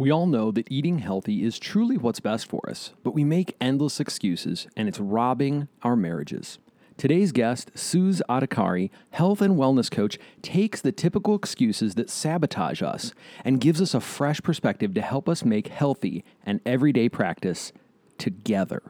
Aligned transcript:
We 0.00 0.10
all 0.10 0.26
know 0.26 0.50
that 0.52 0.72
eating 0.72 1.00
healthy 1.00 1.44
is 1.44 1.58
truly 1.58 1.98
what's 1.98 2.20
best 2.20 2.46
for 2.46 2.66
us, 2.70 2.94
but 3.02 3.12
we 3.12 3.22
make 3.22 3.54
endless 3.60 4.00
excuses 4.00 4.66
and 4.74 4.88
it's 4.88 4.98
robbing 4.98 5.68
our 5.82 5.94
marriages. 5.94 6.58
Today's 6.96 7.32
guest, 7.32 7.70
Suzz 7.74 8.22
Adhikari, 8.26 8.88
health 9.10 9.42
and 9.42 9.56
wellness 9.56 9.90
coach, 9.90 10.18
takes 10.40 10.80
the 10.80 10.90
typical 10.90 11.34
excuses 11.34 11.96
that 11.96 12.08
sabotage 12.08 12.80
us 12.80 13.12
and 13.44 13.60
gives 13.60 13.82
us 13.82 13.92
a 13.92 14.00
fresh 14.00 14.40
perspective 14.40 14.94
to 14.94 15.02
help 15.02 15.28
us 15.28 15.44
make 15.44 15.68
healthy 15.68 16.24
and 16.46 16.62
everyday 16.64 17.10
practice 17.10 17.70
together. 18.16 18.80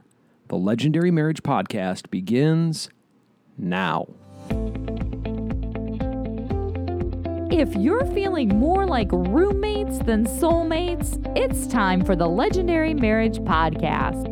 The 0.47 0.59
Legendary 0.59 1.11
Marriage 1.11 1.43
Podcast 1.43 2.09
begins 2.11 2.89
now. 3.59 4.07
If 7.61 7.77
you're 7.77 8.07
feeling 8.15 8.49
more 8.49 8.87
like 8.87 9.13
roommates 9.13 9.99
than 9.99 10.25
soulmates, 10.25 11.21
it's 11.37 11.67
time 11.67 12.03
for 12.03 12.17
the 12.17 12.27
Legendary 12.27 12.95
Marriage 12.95 13.37
Podcast. 13.41 14.25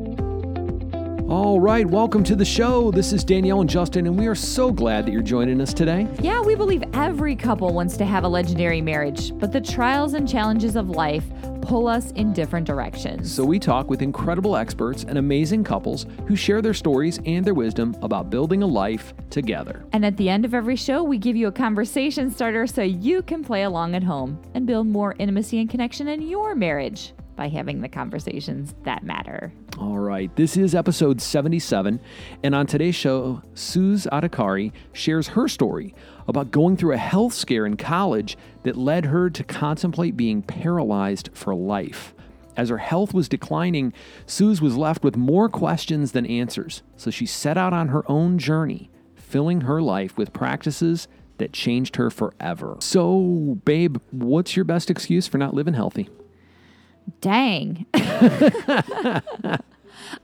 All 1.28 1.60
right, 1.60 1.84
welcome 1.84 2.24
to 2.24 2.34
the 2.34 2.46
show. 2.46 2.90
This 2.90 3.12
is 3.12 3.24
Danielle 3.24 3.60
and 3.60 3.68
Justin, 3.68 4.06
and 4.06 4.18
we 4.18 4.28
are 4.28 4.34
so 4.34 4.72
glad 4.72 5.04
that 5.04 5.12
you're 5.12 5.20
joining 5.20 5.60
us 5.60 5.74
today. 5.74 6.08
Yeah, 6.20 6.40
we 6.40 6.54
believe 6.54 6.82
every 6.94 7.36
couple 7.36 7.70
wants 7.74 7.98
to 7.98 8.06
have 8.06 8.24
a 8.24 8.28
legendary 8.28 8.80
marriage, 8.80 9.38
but 9.38 9.52
the 9.52 9.60
trials 9.60 10.14
and 10.14 10.26
challenges 10.26 10.74
of 10.74 10.88
life 10.88 11.26
pull 11.68 11.86
us 11.86 12.12
in 12.12 12.32
different 12.32 12.66
directions. 12.66 13.30
So 13.30 13.44
we 13.44 13.58
talk 13.58 13.90
with 13.90 14.00
incredible 14.00 14.56
experts 14.56 15.04
and 15.04 15.18
amazing 15.18 15.64
couples 15.64 16.06
who 16.26 16.34
share 16.34 16.62
their 16.62 16.72
stories 16.72 17.20
and 17.26 17.44
their 17.44 17.52
wisdom 17.52 17.94
about 18.00 18.30
building 18.30 18.62
a 18.62 18.66
life 18.66 19.12
together. 19.28 19.84
And 19.92 20.04
at 20.04 20.16
the 20.16 20.30
end 20.30 20.46
of 20.46 20.54
every 20.54 20.76
show, 20.76 21.02
we 21.02 21.18
give 21.18 21.36
you 21.36 21.46
a 21.46 21.52
conversation 21.52 22.30
starter 22.30 22.66
so 22.66 22.82
you 22.82 23.20
can 23.20 23.44
play 23.44 23.64
along 23.64 23.94
at 23.94 24.02
home 24.02 24.40
and 24.54 24.66
build 24.66 24.86
more 24.86 25.14
intimacy 25.18 25.60
and 25.60 25.68
connection 25.68 26.08
in 26.08 26.22
your 26.22 26.54
marriage 26.54 27.12
by 27.38 27.48
having 27.48 27.80
the 27.80 27.88
conversations 27.88 28.74
that 28.82 29.04
matter. 29.04 29.52
All 29.78 30.00
right, 30.00 30.34
this 30.34 30.56
is 30.56 30.74
episode 30.74 31.22
77, 31.22 32.00
and 32.42 32.54
on 32.54 32.66
today's 32.66 32.96
show, 32.96 33.40
Suzz 33.54 34.08
Adhikari 34.08 34.72
shares 34.92 35.28
her 35.28 35.46
story 35.46 35.94
about 36.26 36.50
going 36.50 36.76
through 36.76 36.94
a 36.94 36.98
health 36.98 37.32
scare 37.32 37.64
in 37.64 37.76
college 37.76 38.36
that 38.64 38.76
led 38.76 39.06
her 39.06 39.30
to 39.30 39.44
contemplate 39.44 40.16
being 40.16 40.42
paralyzed 40.42 41.30
for 41.32 41.54
life. 41.54 42.12
As 42.56 42.70
her 42.70 42.78
health 42.78 43.14
was 43.14 43.28
declining, 43.28 43.92
Suzz 44.26 44.60
was 44.60 44.76
left 44.76 45.04
with 45.04 45.16
more 45.16 45.48
questions 45.48 46.10
than 46.10 46.26
answers, 46.26 46.82
so 46.96 47.08
she 47.08 47.24
set 47.24 47.56
out 47.56 47.72
on 47.72 47.88
her 47.88 48.02
own 48.10 48.38
journey, 48.38 48.90
filling 49.14 49.60
her 49.60 49.80
life 49.80 50.18
with 50.18 50.32
practices 50.32 51.06
that 51.36 51.52
changed 51.52 51.94
her 51.96 52.10
forever. 52.10 52.76
So, 52.80 53.60
babe, 53.64 53.98
what's 54.10 54.56
your 54.56 54.64
best 54.64 54.90
excuse 54.90 55.28
for 55.28 55.38
not 55.38 55.54
living 55.54 55.74
healthy? 55.74 56.08
Dang. 57.20 57.86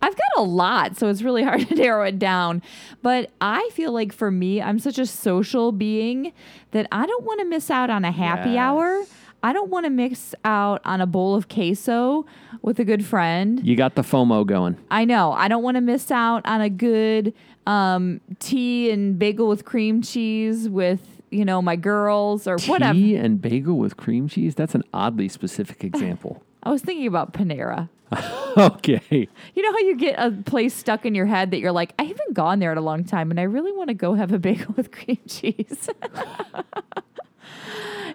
I've 0.00 0.16
got 0.16 0.30
a 0.36 0.42
lot, 0.42 0.96
so 0.96 1.08
it's 1.08 1.22
really 1.22 1.42
hard 1.42 1.68
to 1.68 1.74
narrow 1.74 2.04
it 2.04 2.18
down. 2.18 2.62
But 3.02 3.30
I 3.40 3.68
feel 3.72 3.92
like 3.92 4.12
for 4.12 4.30
me, 4.30 4.60
I'm 4.62 4.78
such 4.78 4.98
a 4.98 5.06
social 5.06 5.72
being 5.72 6.32
that 6.70 6.86
I 6.92 7.06
don't 7.06 7.24
want 7.24 7.40
to 7.40 7.46
miss 7.46 7.70
out 7.70 7.90
on 7.90 8.04
a 8.04 8.12
happy 8.12 8.50
Yes. 8.50 8.58
hour. 8.58 9.04
I 9.42 9.52
don't 9.52 9.68
want 9.70 9.84
to 9.84 9.90
miss 9.90 10.34
out 10.44 10.80
on 10.86 11.02
a 11.02 11.06
bowl 11.06 11.34
of 11.34 11.48
queso 11.50 12.24
with 12.62 12.78
a 12.78 12.84
good 12.84 13.04
friend. 13.04 13.60
You 13.66 13.76
got 13.76 13.94
the 13.94 14.00
FOMO 14.02 14.46
going. 14.46 14.78
I 14.90 15.04
know. 15.04 15.32
I 15.32 15.48
don't 15.48 15.62
want 15.62 15.74
to 15.76 15.82
miss 15.82 16.10
out 16.10 16.46
on 16.46 16.62
a 16.62 16.70
good 16.70 17.34
um, 17.66 18.22
tea 18.38 18.90
and 18.90 19.18
bagel 19.18 19.48
with 19.48 19.66
cream 19.66 20.00
cheese 20.00 20.66
with, 20.66 21.20
you 21.30 21.44
know, 21.44 21.60
my 21.60 21.76
girls 21.76 22.46
or 22.46 22.56
whatever. 22.66 22.94
Tea 22.94 23.16
and 23.16 23.42
bagel 23.42 23.76
with 23.76 23.98
cream 23.98 24.28
cheese? 24.28 24.54
That's 24.54 24.74
an 24.74 24.82
oddly 24.94 25.28
specific 25.28 25.84
example. 25.84 26.42
I 26.64 26.70
was 26.70 26.82
thinking 26.82 27.06
about 27.06 27.32
Panera. 27.32 27.88
okay. 28.56 29.28
You 29.54 29.62
know 29.62 29.72
how 29.72 29.78
you 29.78 29.96
get 29.96 30.14
a 30.18 30.30
place 30.30 30.74
stuck 30.74 31.04
in 31.04 31.14
your 31.14 31.26
head 31.26 31.50
that 31.50 31.58
you're 31.58 31.72
like, 31.72 31.94
I 31.98 32.04
haven't 32.04 32.34
gone 32.34 32.58
there 32.58 32.72
in 32.72 32.78
a 32.78 32.82
long 32.82 33.04
time 33.04 33.30
and 33.30 33.40
I 33.40 33.44
really 33.44 33.72
want 33.72 33.88
to 33.88 33.94
go 33.94 34.14
have 34.14 34.32
a 34.32 34.38
bagel 34.38 34.74
with 34.76 34.90
cream 34.92 35.18
cheese. 35.26 35.88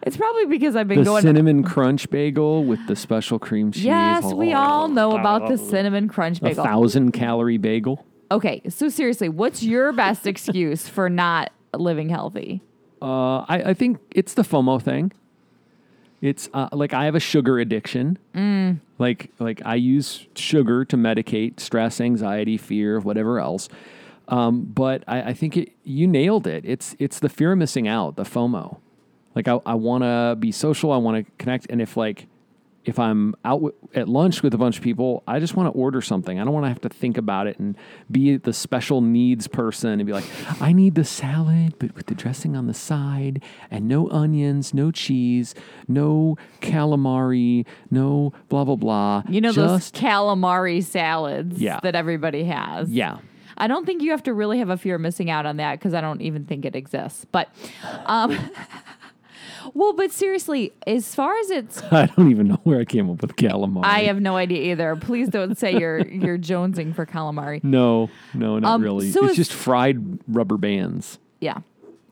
it's 0.04 0.18
probably 0.18 0.46
because 0.46 0.76
I've 0.76 0.88
been 0.88 1.00
The 1.00 1.06
going. 1.06 1.22
cinnamon 1.24 1.64
crunch 1.64 2.10
bagel 2.10 2.64
with 2.64 2.86
the 2.88 2.96
special 2.96 3.40
cream 3.40 3.72
cheese. 3.72 3.86
yes, 3.86 4.34
we 4.34 4.54
Oh, 4.54 4.58
all 4.58 4.88
know 4.88 5.18
about 5.18 5.50
the 5.50 5.58
cinnamon 5.58 6.08
crunch 6.08 6.42
bagel. 6.42 6.64
A 6.64 6.68
thousand 6.68 7.12
calorie 7.12 7.58
bagel. 7.58 8.06
Okay, 8.32 8.62
so 8.70 8.90
seriously, 8.90 9.28
what's 9.28 9.64
your 9.64 9.92
best 9.92 10.28
excuse 10.28 10.88
for 10.88 11.10
not 11.10 11.52
living 11.74 12.10
healthy? 12.10 12.62
Uh, 13.02 13.40
I, 13.40 13.64
I 13.68 13.74
think 13.74 13.98
it's 14.12 14.36
the 14.36 14.44
FOMO 14.44 14.82
thing. 14.82 15.12
It's 16.22 16.50
uh, 16.54 16.70
like 16.72 16.94
I 16.94 17.06
have 17.06 17.16
a 17.16 17.20
sugar 17.20 17.60
addiction. 17.60 18.18
Mm. 18.36 18.80
Like 18.98 19.32
like 19.40 19.62
I 19.66 19.76
use 19.76 20.28
sugar 20.36 20.86
to 20.86 20.98
medicate 20.98 21.60
stress, 21.60 22.02
anxiety, 22.02 22.58
fear, 22.58 23.00
whatever 23.00 23.40
else. 23.40 23.70
Um, 24.28 24.64
but 24.64 25.04
I, 25.08 25.22
I 25.30 25.34
think 25.34 25.58
it, 25.58 25.72
you 25.84 26.08
nailed 26.08 26.46
it. 26.46 26.64
It's 26.66 26.96
it's 27.00 27.20
the 27.20 27.30
fear 27.30 27.54
of 27.54 27.58
missing 27.58 27.88
out, 27.88 28.16
the 28.16 28.24
FOMO. 28.24 28.78
Like 29.36 29.48
I, 29.48 29.60
I 29.66 29.76
want 29.76 30.04
to 30.04 30.36
be 30.38 30.52
social. 30.52 30.92
I 30.92 30.98
want 30.98 31.26
to 31.26 31.32
connect. 31.38 31.68
And 31.70 31.82
if 31.82 31.96
like 31.96 32.28
if 32.86 32.98
I'm 32.98 33.36
out 33.46 33.58
w- 33.62 33.74
at 33.94 34.08
lunch 34.08 34.42
with 34.42 34.54
a 34.54 34.58
bunch 34.58 34.78
of 34.78 34.84
people, 34.84 35.22
I 35.28 35.40
just 35.40 35.56
want 35.56 35.68
to 35.72 35.78
order 35.78 36.02
something. 36.02 36.40
I 36.40 36.44
don't 36.44 36.54
want 36.54 36.66
to 36.66 36.70
have 36.70 36.82
to 36.82 36.90
think 36.90 37.18
about 37.18 37.46
it 37.48 37.60
and 37.60 37.76
be 38.10 38.38
the 38.38 38.54
special 38.54 39.02
needs 39.02 39.48
person 39.48 39.92
and 40.00 40.06
be 40.06 40.14
like, 40.14 40.24
I 40.62 40.72
need 40.74 40.96
the 40.96 41.04
salad, 41.04 41.76
but 41.78 41.94
with 41.96 42.06
the 42.08 42.16
dressing 42.16 42.56
on 42.56 42.68
the 42.68 42.74
side 42.74 43.44
and 43.70 43.88
no 43.88 44.10
onions, 44.10 44.74
no 44.74 44.92
cheese, 44.92 45.54
no 45.88 46.38
calamari, 46.62 47.66
no 47.92 48.34
blah 48.48 48.64
blah 48.64 48.76
blah. 48.76 49.24
You 49.30 49.42
know 49.42 49.52
just 49.52 49.58
those 49.58 49.92
calamari 49.92 50.84
salads 50.84 51.60
Yeah. 51.62 51.80
that 51.84 51.96
everybody 51.96 52.46
has. 52.46 52.90
yeah. 52.90 53.18
I 53.62 53.68
don't 53.68 53.86
think 53.86 54.02
you 54.02 54.12
have 54.12 54.24
to 54.24 54.34
really 54.34 54.60
have 54.60 54.70
a 54.70 54.78
fear 54.78 54.96
of 54.96 55.02
missing 55.02 55.30
out 55.30 55.46
on 55.46 55.58
that 55.58 55.78
because 55.80 55.94
I 55.94 56.00
don't 56.00 56.22
even 56.22 56.46
think 56.46 56.64
it 56.64 56.78
exists. 56.78 57.26
But, 57.30 57.50
um, 58.06 58.32
well, 59.74 59.94
but 59.94 60.12
seriously, 60.12 60.74
as 60.88 61.14
far 61.16 61.38
as 61.40 61.50
it's, 61.50 61.82
I 61.92 62.06
don't 62.08 62.32
even 62.32 62.48
know 62.48 62.60
where 62.64 62.80
I 62.80 62.86
came 62.86 63.10
up 63.10 63.22
with 63.22 63.36
calamari. 63.36 63.86
I 63.86 64.02
have 64.04 64.20
no 64.22 64.36
idea 64.36 64.72
either. 64.72 64.96
Please 64.96 65.30
don't 65.30 65.58
say 65.58 65.78
you're 65.78 66.00
you're 66.08 66.38
jonesing 66.38 66.94
for 66.96 67.06
calamari. 67.06 67.64
no, 67.64 68.10
no, 68.34 68.60
not 68.60 68.76
Um, 68.76 68.82
really. 68.84 69.12
so 69.12 69.22
it's 69.24 69.32
if- 69.32 69.38
just 69.38 69.54
fried 69.54 70.20
rubber 70.28 70.58
bands. 70.58 71.20
Yeah. 71.42 71.60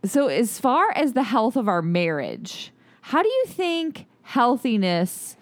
So 0.06 0.28
as 0.28 0.60
far 0.60 0.92
as 0.96 1.14
the 1.14 1.24
health 1.24 1.56
of 1.58 1.68
our 1.68 1.82
marriage, 1.82 2.72
how 3.02 3.22
do 3.24 3.30
you 3.30 3.44
think 3.48 4.06
healthiness, 4.22 5.36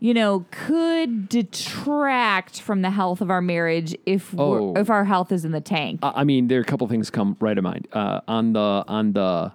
you 0.00 0.14
know, 0.14 0.46
could 0.50 1.28
detract 1.28 2.60
from 2.60 2.82
the 2.82 2.90
health 2.90 3.20
of 3.20 3.30
our 3.30 3.40
marriage 3.42 3.94
if 4.06 4.34
Oh. 4.38 4.74
if 4.74 4.90
our 4.90 5.04
health 5.04 5.30
is 5.32 5.44
in 5.44 5.52
the 5.52 5.60
tank? 5.60 6.00
I 6.02 6.12
I 6.20 6.24
mean, 6.24 6.48
there 6.48 6.58
are 6.58 6.62
a 6.62 6.64
couple 6.64 6.86
things 6.88 7.10
come 7.10 7.36
right 7.40 7.54
to 7.54 7.62
mind. 7.62 7.86
Uh, 7.92 8.20
on 8.26 8.52
the 8.54 8.84
on 8.88 9.12
the 9.12 9.52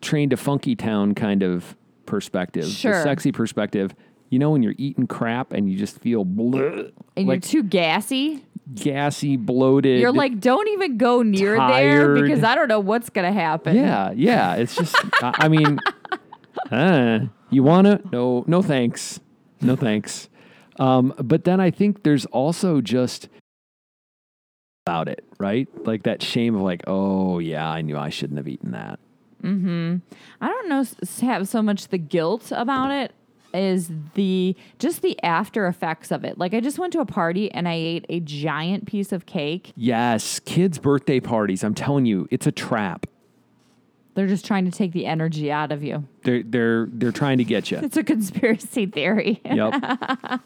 train 0.00 0.30
to 0.30 0.36
funky 0.36 0.74
town 0.76 1.14
kind 1.14 1.42
of 1.42 1.76
perspective, 2.06 2.64
Sure. 2.66 2.92
the 2.92 3.02
sexy 3.02 3.32
perspective. 3.32 3.94
You 4.30 4.38
know, 4.38 4.50
when 4.50 4.62
you're 4.62 4.74
eating 4.78 5.06
crap 5.06 5.52
and 5.52 5.70
you 5.70 5.78
just 5.78 5.98
feel 6.00 6.24
bleh, 6.24 6.92
and 7.16 7.26
like 7.28 7.50
you're 7.52 7.62
too 7.62 7.68
gassy. 7.68 8.44
gassy, 8.74 9.36
bloated. 9.38 10.00
You're 10.00 10.12
like, 10.12 10.38
don't 10.40 10.68
even 10.68 10.98
go 10.98 11.22
near 11.22 11.56
there 11.56 12.14
because 12.14 12.44
I 12.44 12.54
don't 12.54 12.68
know 12.68 12.80
what's 12.80 13.08
gonna 13.10 13.32
happen. 13.32 13.74
yeah, 13.76 14.12
yeah. 14.14 14.56
It's 14.56 14.76
just, 14.76 14.94
I, 15.22 15.34
I 15.38 15.48
mean, 15.48 15.78
uh, 16.70 17.20
you 17.50 17.62
want 17.62 17.86
to? 17.86 18.02
No, 18.12 18.44
no, 18.46 18.60
thanks, 18.60 19.18
no 19.62 19.76
thanks. 19.76 20.28
Um, 20.78 21.14
but 21.18 21.44
then 21.44 21.58
I 21.60 21.70
think 21.70 22.02
there's 22.02 22.26
also 22.26 22.80
just 22.82 23.28
about 24.86 25.08
it, 25.08 25.24
right? 25.40 25.68
Like 25.86 26.02
that 26.04 26.22
shame 26.22 26.54
of 26.54 26.60
like, 26.62 26.82
oh 26.86 27.38
yeah, 27.38 27.68
I 27.68 27.80
knew 27.82 27.96
I 27.96 28.10
shouldn't 28.10 28.36
have 28.36 28.48
eaten 28.48 28.72
that. 28.72 28.98
Mm-hmm. 29.42 29.96
I 30.40 30.48
don't 30.48 30.68
know 30.68 30.84
have 31.20 31.48
so 31.48 31.62
much 31.62 31.88
the 31.88 31.98
guilt 31.98 32.52
about 32.54 32.90
it 32.90 33.12
is 33.54 33.90
the 34.14 34.54
just 34.78 35.02
the 35.02 35.20
after 35.22 35.66
effects 35.66 36.10
of 36.10 36.24
it. 36.24 36.38
Like 36.38 36.54
I 36.54 36.60
just 36.60 36.78
went 36.78 36.92
to 36.94 37.00
a 37.00 37.06
party 37.06 37.50
and 37.52 37.68
I 37.68 37.74
ate 37.74 38.06
a 38.08 38.20
giant 38.20 38.86
piece 38.86 39.12
of 39.12 39.26
cake. 39.26 39.72
Yes, 39.76 40.40
kids' 40.40 40.78
birthday 40.78 41.20
parties. 41.20 41.64
I'm 41.64 41.74
telling 41.74 42.06
you, 42.06 42.28
it's 42.30 42.46
a 42.46 42.52
trap. 42.52 43.06
They're 44.14 44.26
just 44.26 44.44
trying 44.44 44.64
to 44.64 44.70
take 44.70 44.92
the 44.92 45.06
energy 45.06 45.52
out 45.52 45.70
of 45.70 45.82
you. 45.82 46.06
They're 46.24 46.42
they're 46.42 46.88
they're 46.92 47.12
trying 47.12 47.38
to 47.38 47.44
get 47.44 47.70
you. 47.70 47.78
It's 47.82 47.96
a 47.96 48.04
conspiracy 48.04 48.86
theory. 48.86 49.40
Yep. 49.44 49.74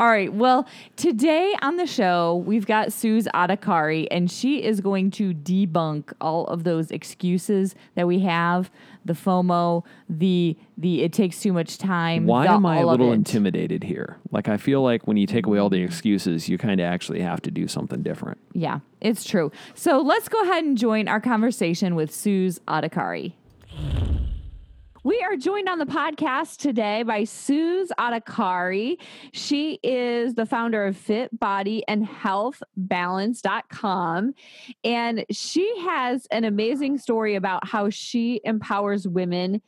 All 0.00 0.08
right. 0.08 0.32
Well, 0.32 0.66
today 0.96 1.54
on 1.62 1.76
the 1.76 1.86
show, 1.86 2.42
we've 2.46 2.66
got 2.66 2.88
Suzz 2.88 3.26
Adhikari, 3.34 4.06
and 4.10 4.30
she 4.30 4.62
is 4.62 4.80
going 4.80 5.10
to 5.12 5.34
debunk 5.34 6.12
all 6.20 6.46
of 6.46 6.64
those 6.64 6.90
excuses 6.90 7.74
that 7.94 8.06
we 8.06 8.20
have 8.20 8.70
the 9.04 9.12
FOMO, 9.12 9.84
the 10.08 10.56
the 10.78 11.02
it 11.02 11.12
takes 11.12 11.40
too 11.40 11.52
much 11.52 11.78
time. 11.78 12.26
Why 12.26 12.46
the 12.46 12.52
am 12.52 12.66
I 12.66 12.78
a 12.78 12.86
little 12.86 13.12
intimidated 13.12 13.84
here? 13.84 14.18
Like 14.30 14.48
I 14.48 14.56
feel 14.56 14.82
like 14.82 15.06
when 15.06 15.16
you 15.16 15.26
take 15.26 15.46
away 15.46 15.58
all 15.58 15.70
the 15.70 15.82
excuses, 15.82 16.48
you 16.48 16.58
kind 16.58 16.80
of 16.80 16.86
actually 16.86 17.20
have 17.20 17.40
to 17.42 17.50
do 17.50 17.66
something 17.68 18.02
different. 18.02 18.38
Yeah, 18.52 18.80
it's 19.00 19.24
true. 19.24 19.50
So 19.74 20.00
let's 20.00 20.28
go 20.28 20.40
ahead 20.42 20.64
and 20.64 20.76
join 20.78 21.08
our 21.08 21.20
conversation 21.20 21.94
with 21.94 22.10
Suzz 22.10 22.60
Adhikari. 22.68 23.32
We 25.04 25.20
are 25.20 25.34
joined 25.36 25.68
on 25.68 25.80
the 25.80 25.84
podcast 25.84 26.58
today 26.58 27.02
by 27.02 27.22
Suzz 27.22 27.88
Adhikari. 27.98 29.00
She 29.32 29.80
is 29.82 30.36
the 30.36 30.46
founder 30.46 30.86
of 30.86 30.96
Fit 30.96 31.36
Body 31.36 31.82
and 31.88 32.06
Health 32.06 32.62
Balance.com. 32.76 34.34
And 34.84 35.24
she 35.28 35.76
has 35.80 36.26
an 36.30 36.44
amazing 36.44 36.98
story 36.98 37.34
about 37.34 37.66
how 37.66 37.90
she 37.90 38.40
empowers 38.44 39.08
women 39.08 39.60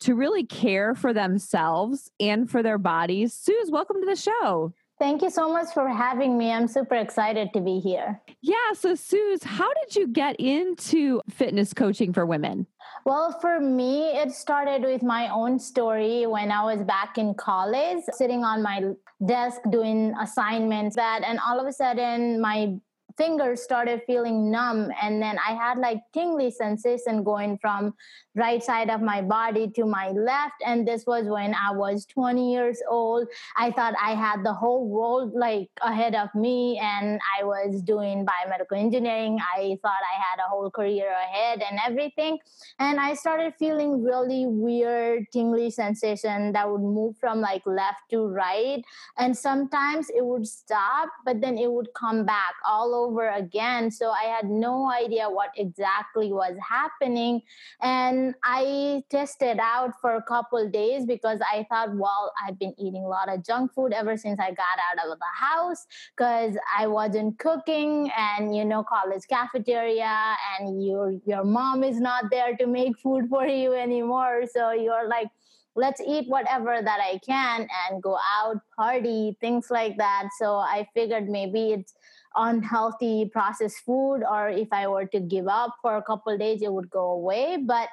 to 0.00 0.14
really 0.14 0.44
care 0.44 0.94
for 0.94 1.12
themselves 1.12 2.10
and 2.18 2.50
for 2.50 2.62
their 2.62 2.78
bodies. 2.78 3.34
Suzz, 3.34 3.70
welcome 3.70 4.00
to 4.00 4.06
the 4.06 4.16
show. 4.16 4.72
Thank 4.98 5.20
you 5.20 5.28
so 5.28 5.52
much 5.52 5.72
for 5.74 5.86
having 5.88 6.38
me. 6.38 6.50
I'm 6.50 6.66
super 6.66 6.96
excited 6.96 7.52
to 7.52 7.60
be 7.60 7.78
here. 7.78 8.20
Yeah. 8.40 8.72
So, 8.72 8.94
Suzz, 8.94 9.44
how 9.44 9.70
did 9.74 9.96
you 9.96 10.08
get 10.08 10.36
into 10.40 11.20
fitness 11.28 11.74
coaching 11.74 12.14
for 12.14 12.24
women? 12.24 12.66
Well, 13.04 13.32
for 13.40 13.60
me, 13.60 14.08
it 14.08 14.32
started 14.32 14.82
with 14.82 15.02
my 15.02 15.28
own 15.28 15.58
story 15.58 16.26
when 16.26 16.50
I 16.50 16.64
was 16.64 16.82
back 16.82 17.16
in 17.16 17.34
college, 17.34 18.02
sitting 18.12 18.44
on 18.44 18.62
my 18.62 18.92
desk 19.24 19.60
doing 19.70 20.14
assignments 20.20 20.96
that 20.96 21.22
and 21.24 21.38
all 21.46 21.58
of 21.58 21.66
a 21.66 21.72
sudden 21.72 22.40
my 22.40 22.74
fingers 23.18 23.60
started 23.60 24.00
feeling 24.06 24.50
numb 24.50 24.90
and 25.02 25.20
then 25.20 25.36
i 25.46 25.52
had 25.52 25.76
like 25.76 25.98
tingly 26.14 26.50
sensation 26.50 27.24
going 27.24 27.58
from 27.58 27.92
right 28.36 28.62
side 28.62 28.88
of 28.88 29.02
my 29.02 29.20
body 29.20 29.68
to 29.68 29.84
my 29.84 30.10
left 30.10 30.54
and 30.64 30.86
this 30.86 31.04
was 31.04 31.26
when 31.26 31.52
i 31.54 31.72
was 31.72 32.06
20 32.06 32.52
years 32.52 32.80
old. 32.88 33.26
I 33.56 33.72
thought 33.72 33.94
i 34.00 34.14
had 34.14 34.44
the 34.44 34.52
whole 34.52 34.86
world 34.88 35.32
like 35.34 35.68
ahead 35.82 36.14
of 36.14 36.28
me 36.34 36.78
and 36.80 37.20
i 37.38 37.42
was 37.42 37.82
doing 37.82 38.24
biomedical 38.24 38.78
engineering. 38.78 39.38
I 39.56 39.76
thought 39.82 40.02
i 40.14 40.16
had 40.28 40.38
a 40.38 40.48
whole 40.48 40.70
career 40.70 41.10
ahead 41.10 41.62
and 41.68 41.80
everything 41.84 42.38
and 42.78 43.00
i 43.00 43.14
started 43.14 43.54
feeling 43.58 44.02
really 44.04 44.46
weird 44.46 45.26
tingly 45.32 45.70
sensation 45.70 46.52
that 46.52 46.70
would 46.70 46.80
move 46.80 47.16
from 47.18 47.40
like 47.40 47.62
left 47.66 48.02
to 48.10 48.26
right 48.26 48.82
and 49.16 49.36
sometimes 49.36 50.08
it 50.10 50.24
would 50.24 50.46
stop 50.46 51.08
but 51.24 51.40
then 51.40 51.58
it 51.58 51.70
would 51.70 51.88
come 51.94 52.24
back 52.24 52.54
all 52.64 52.94
over 52.94 53.07
over 53.08 53.28
again. 53.30 53.90
So 53.90 54.10
I 54.10 54.24
had 54.24 54.48
no 54.48 54.90
idea 54.90 55.28
what 55.28 55.50
exactly 55.56 56.32
was 56.32 56.56
happening. 56.66 57.42
And 57.80 58.34
I 58.44 59.02
tested 59.10 59.58
out 59.60 59.92
for 60.00 60.16
a 60.16 60.22
couple 60.22 60.68
days 60.68 61.06
because 61.06 61.40
I 61.52 61.66
thought, 61.68 61.94
well, 61.94 62.32
I've 62.44 62.58
been 62.58 62.74
eating 62.78 63.04
a 63.04 63.08
lot 63.08 63.32
of 63.32 63.44
junk 63.44 63.72
food 63.72 63.92
ever 63.92 64.16
since 64.16 64.38
I 64.38 64.50
got 64.50 64.78
out 64.90 65.10
of 65.10 65.18
the 65.18 65.46
house 65.46 65.86
because 66.16 66.56
I 66.78 66.86
wasn't 66.86 67.38
cooking 67.38 68.10
and 68.16 68.54
you 68.54 68.64
know, 68.64 68.82
college 68.82 69.22
cafeteria 69.28 70.36
and 70.58 70.84
your 70.84 71.14
your 71.26 71.44
mom 71.44 71.82
is 71.84 72.00
not 72.00 72.24
there 72.30 72.56
to 72.56 72.66
make 72.66 72.98
food 72.98 73.28
for 73.28 73.46
you 73.46 73.72
anymore. 73.74 74.42
So 74.52 74.72
you're 74.72 75.08
like, 75.08 75.28
let's 75.78 76.00
eat 76.00 76.28
whatever 76.28 76.82
that 76.82 77.00
I 77.00 77.18
can 77.24 77.68
and 77.88 78.02
go 78.02 78.18
out, 78.40 78.56
party, 78.76 79.36
things 79.40 79.68
like 79.70 79.96
that. 79.98 80.28
So 80.38 80.56
I 80.56 80.88
figured 80.92 81.28
maybe 81.28 81.72
it's 81.72 81.94
unhealthy 82.38 83.30
processed 83.32 83.78
food 83.84 84.22
or 84.30 84.48
if 84.48 84.68
i 84.72 84.86
were 84.86 85.06
to 85.06 85.20
give 85.20 85.48
up 85.48 85.74
for 85.82 85.96
a 85.96 86.02
couple 86.02 86.36
days 86.38 86.62
it 86.62 86.72
would 86.72 86.88
go 86.90 87.10
away 87.10 87.58
but 87.66 87.88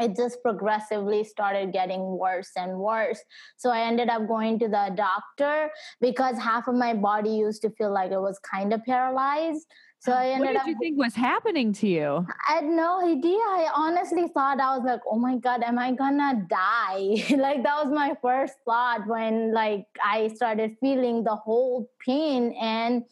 it 0.00 0.16
just 0.16 0.42
progressively 0.42 1.24
started 1.24 1.72
getting 1.72 2.18
worse 2.18 2.50
and 2.56 2.78
worse. 2.78 3.20
So 3.56 3.70
I 3.70 3.82
ended 3.82 4.08
up 4.08 4.26
going 4.26 4.58
to 4.60 4.68
the 4.68 4.92
doctor 4.94 5.70
because 6.00 6.36
half 6.38 6.66
of 6.66 6.74
my 6.74 6.94
body 6.94 7.30
used 7.30 7.62
to 7.62 7.70
feel 7.70 7.92
like 7.92 8.10
it 8.10 8.20
was 8.20 8.38
kind 8.40 8.72
of 8.72 8.82
paralyzed. 8.84 9.66
So 10.00 10.12
I 10.12 10.30
ended 10.30 10.40
what 10.40 10.52
did 10.52 10.60
up, 10.60 10.66
you 10.66 10.76
think 10.78 10.98
was 10.98 11.14
happening 11.14 11.72
to 11.74 11.88
you? 11.88 12.26
I 12.46 12.56
had 12.56 12.64
no 12.64 13.08
idea. 13.08 13.38
I 13.38 13.70
honestly 13.74 14.28
thought 14.28 14.60
I 14.60 14.76
was 14.76 14.84
like, 14.84 15.00
oh 15.10 15.18
my 15.18 15.38
God, 15.38 15.62
am 15.62 15.78
I 15.78 15.92
gonna 15.92 16.46
die? 16.50 17.24
like 17.38 17.62
that 17.62 17.84
was 17.84 17.90
my 17.90 18.14
first 18.20 18.52
thought 18.66 19.06
when 19.06 19.54
like 19.54 19.86
I 20.04 20.28
started 20.34 20.76
feeling 20.78 21.24
the 21.24 21.34
whole 21.34 21.88
pain 22.04 22.54
and 22.60 23.04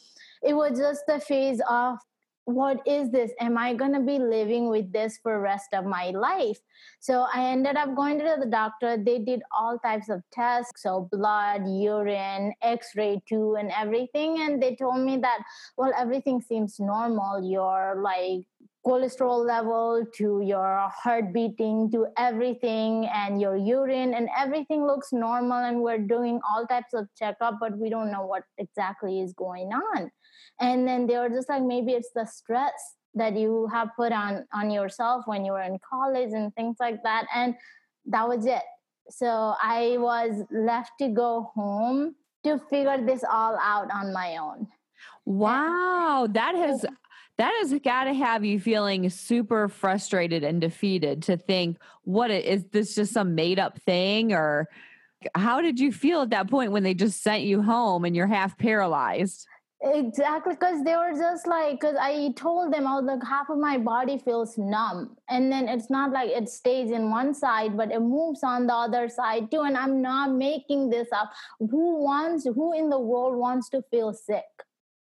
it 0.42 0.54
was 0.54 0.78
just 0.78 1.02
the 1.06 1.20
phase 1.20 1.60
of 1.68 1.98
what 2.44 2.80
is 2.86 3.10
this? 3.10 3.30
Am 3.40 3.56
i 3.56 3.72
going 3.72 3.92
to 3.92 4.00
be 4.00 4.18
living 4.18 4.68
with 4.68 4.92
this 4.92 5.18
for 5.22 5.40
rest 5.40 5.68
of 5.72 5.84
my 5.84 6.10
life? 6.10 6.58
So 7.00 7.26
i 7.32 7.44
ended 7.44 7.76
up 7.76 7.94
going 7.94 8.18
to 8.18 8.36
the 8.40 8.50
doctor. 8.50 8.96
They 8.96 9.20
did 9.20 9.42
all 9.56 9.78
types 9.78 10.08
of 10.08 10.22
tests. 10.32 10.82
So 10.82 11.08
blood 11.12 11.62
urine 11.68 12.52
x-ray 12.62 13.22
too 13.28 13.56
and 13.58 13.70
everything. 13.70 14.40
And 14.40 14.60
they 14.60 14.74
told 14.74 15.04
me 15.04 15.18
that 15.18 15.38
well 15.76 15.92
everything 15.96 16.40
seems 16.40 16.80
normal. 16.80 17.48
Your 17.48 18.00
like 18.02 18.46
cholesterol 18.84 19.46
level 19.46 20.04
to 20.16 20.40
your 20.44 20.90
heart 20.92 21.32
beating 21.32 21.88
to 21.92 22.08
everything 22.18 23.06
and 23.14 23.40
your 23.40 23.56
urine 23.56 24.14
and 24.14 24.28
everything 24.36 24.84
looks 24.84 25.12
normal. 25.12 25.58
And 25.58 25.80
we're 25.80 25.98
doing 25.98 26.40
all 26.50 26.66
types 26.66 26.92
of 26.92 27.06
checkup 27.16 27.58
but 27.60 27.78
we 27.78 27.88
don't 27.88 28.10
know 28.10 28.26
what 28.26 28.42
exactly 28.58 29.20
is 29.20 29.32
going 29.34 29.68
on 29.68 30.10
and 30.60 30.86
then 30.86 31.06
they 31.06 31.16
were 31.16 31.28
just 31.28 31.48
like 31.48 31.62
maybe 31.62 31.92
it's 31.92 32.10
the 32.14 32.24
stress 32.26 32.72
that 33.14 33.36
you 33.36 33.68
have 33.72 33.88
put 33.96 34.12
on 34.12 34.46
on 34.54 34.70
yourself 34.70 35.24
when 35.26 35.44
you 35.44 35.52
were 35.52 35.62
in 35.62 35.78
college 35.88 36.30
and 36.32 36.54
things 36.54 36.76
like 36.80 37.02
that. 37.02 37.26
And 37.34 37.54
that 38.06 38.28
was 38.28 38.46
it. 38.46 38.62
So 39.10 39.54
i 39.62 39.96
was 39.98 40.42
left 40.50 40.92
to 41.00 41.08
go 41.08 41.50
home 41.54 42.14
to 42.44 42.58
figure 42.70 43.04
this 43.04 43.24
all 43.30 43.58
out 43.60 43.90
on 43.92 44.12
my 44.12 44.36
own. 44.36 44.68
Wow 45.24 46.26
that 46.30 46.54
has 46.54 46.84
that 47.38 47.52
has 47.60 47.78
got 47.80 48.04
to 48.04 48.14
have 48.14 48.44
you 48.44 48.60
feeling 48.60 49.08
super 49.10 49.68
frustrated 49.68 50.44
and 50.44 50.60
defeated 50.60 51.22
to 51.24 51.36
think 51.36 51.78
what 52.04 52.30
is 52.30 52.64
this 52.66 52.94
just 52.94 53.12
some 53.12 53.34
made 53.34 53.58
up 53.58 53.80
thing? 53.82 54.32
Or 54.32 54.68
how 55.34 55.60
did 55.60 55.80
you 55.80 55.92
feel 55.92 56.22
at 56.22 56.30
that 56.30 56.50
point 56.50 56.72
when 56.72 56.82
they 56.82 56.94
just 56.94 57.22
sent 57.22 57.42
you 57.42 57.62
home 57.62 58.04
and 58.04 58.14
you're 58.14 58.26
half 58.26 58.58
paralyzed 58.58 59.46
Exactly, 59.84 60.54
because 60.54 60.84
they 60.84 60.94
were 60.94 61.12
just 61.18 61.48
like, 61.48 61.80
because 61.80 61.96
I 62.00 62.32
told 62.36 62.72
them 62.72 62.86
I 62.86 62.94
was 62.94 63.04
like, 63.04 63.28
half 63.28 63.50
of 63.50 63.58
my 63.58 63.78
body 63.78 64.16
feels 64.16 64.56
numb. 64.56 65.16
And 65.28 65.50
then 65.50 65.68
it's 65.68 65.90
not 65.90 66.12
like 66.12 66.30
it 66.30 66.48
stays 66.48 66.92
in 66.92 67.10
one 67.10 67.34
side, 67.34 67.76
but 67.76 67.90
it 67.90 67.98
moves 67.98 68.44
on 68.44 68.68
the 68.68 68.74
other 68.74 69.08
side 69.08 69.50
too. 69.50 69.62
And 69.62 69.76
I'm 69.76 70.00
not 70.00 70.32
making 70.32 70.90
this 70.90 71.08
up. 71.12 71.32
Who 71.58 72.00
wants, 72.00 72.44
who 72.44 72.72
in 72.72 72.90
the 72.90 73.00
world 73.00 73.36
wants 73.36 73.68
to 73.70 73.82
feel 73.90 74.12
sick? 74.12 74.44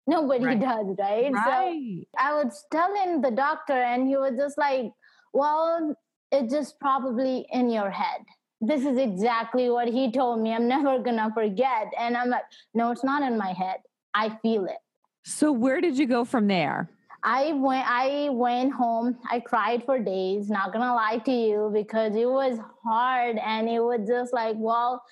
Nobody 0.06 0.47
right. 0.47 0.61
does, 0.61 0.87
right? 0.99 1.31
right? 1.31 1.37
So 1.37 2.05
I 2.19 2.43
was 2.43 2.65
telling 2.73 3.21
the 3.21 3.32
doctor, 3.32 3.75
and 3.75 4.09
he 4.09 4.17
was 4.17 4.32
just 4.38 4.56
like, 4.56 4.93
well, 5.35 5.94
it's 6.32 6.53
just 6.53 6.81
probably 6.81 7.47
in 7.53 7.69
your 7.69 7.91
head. 7.91 8.23
This 8.62 8.87
is 8.87 8.97
exactly 8.97 9.69
what 9.69 9.88
he 9.88 10.11
told 10.11 10.41
me. 10.41 10.55
I'm 10.55 10.69
never 10.77 10.99
gonna 11.00 11.31
forget. 11.34 11.93
And 11.99 12.17
I'm 12.17 12.31
like, 12.31 12.44
no, 12.72 12.91
it's 12.93 13.05
not 13.05 13.22
in 13.22 13.37
my 13.37 13.53
head 13.53 13.81
I 14.14 14.31
feel 14.43 14.64
it. 14.64 14.79
So 15.24 15.52
where 15.52 15.81
did 15.81 15.98
you 15.98 16.06
go 16.06 16.24
from 16.24 16.46
there? 16.46 16.90
I 17.22 17.52
went 17.52 17.84
I 17.86 18.29
went 18.31 18.72
home. 18.72 19.19
I 19.31 19.40
cried 19.40 19.84
for 19.84 19.98
days, 19.98 20.48
not 20.48 20.72
gonna 20.72 20.94
lie 20.94 21.19
to 21.19 21.31
you, 21.31 21.70
because 21.72 22.17
it 22.17 22.29
was 22.29 22.58
hard 22.82 23.36
and 23.36 23.69
it 23.69 23.81
was 23.81 24.08
just 24.08 24.32
like, 24.32 24.56
well, 24.58 25.02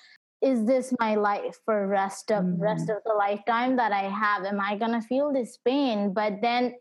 is 0.41 0.65
this 0.65 0.93
my 0.99 1.15
life 1.15 1.57
for 1.65 1.87
rest 1.87 2.31
of 2.31 2.43
mm-hmm. 2.43 2.61
rest 2.61 2.89
of 2.89 2.97
the 3.05 3.13
lifetime 3.13 3.75
that 3.75 3.91
I 3.91 4.09
have? 4.09 4.45
Am 4.45 4.59
I 4.59 4.75
gonna 4.75 5.01
feel 5.01 5.31
this 5.31 5.57
pain? 5.63 6.13
But 6.13 6.41
then 6.41 6.73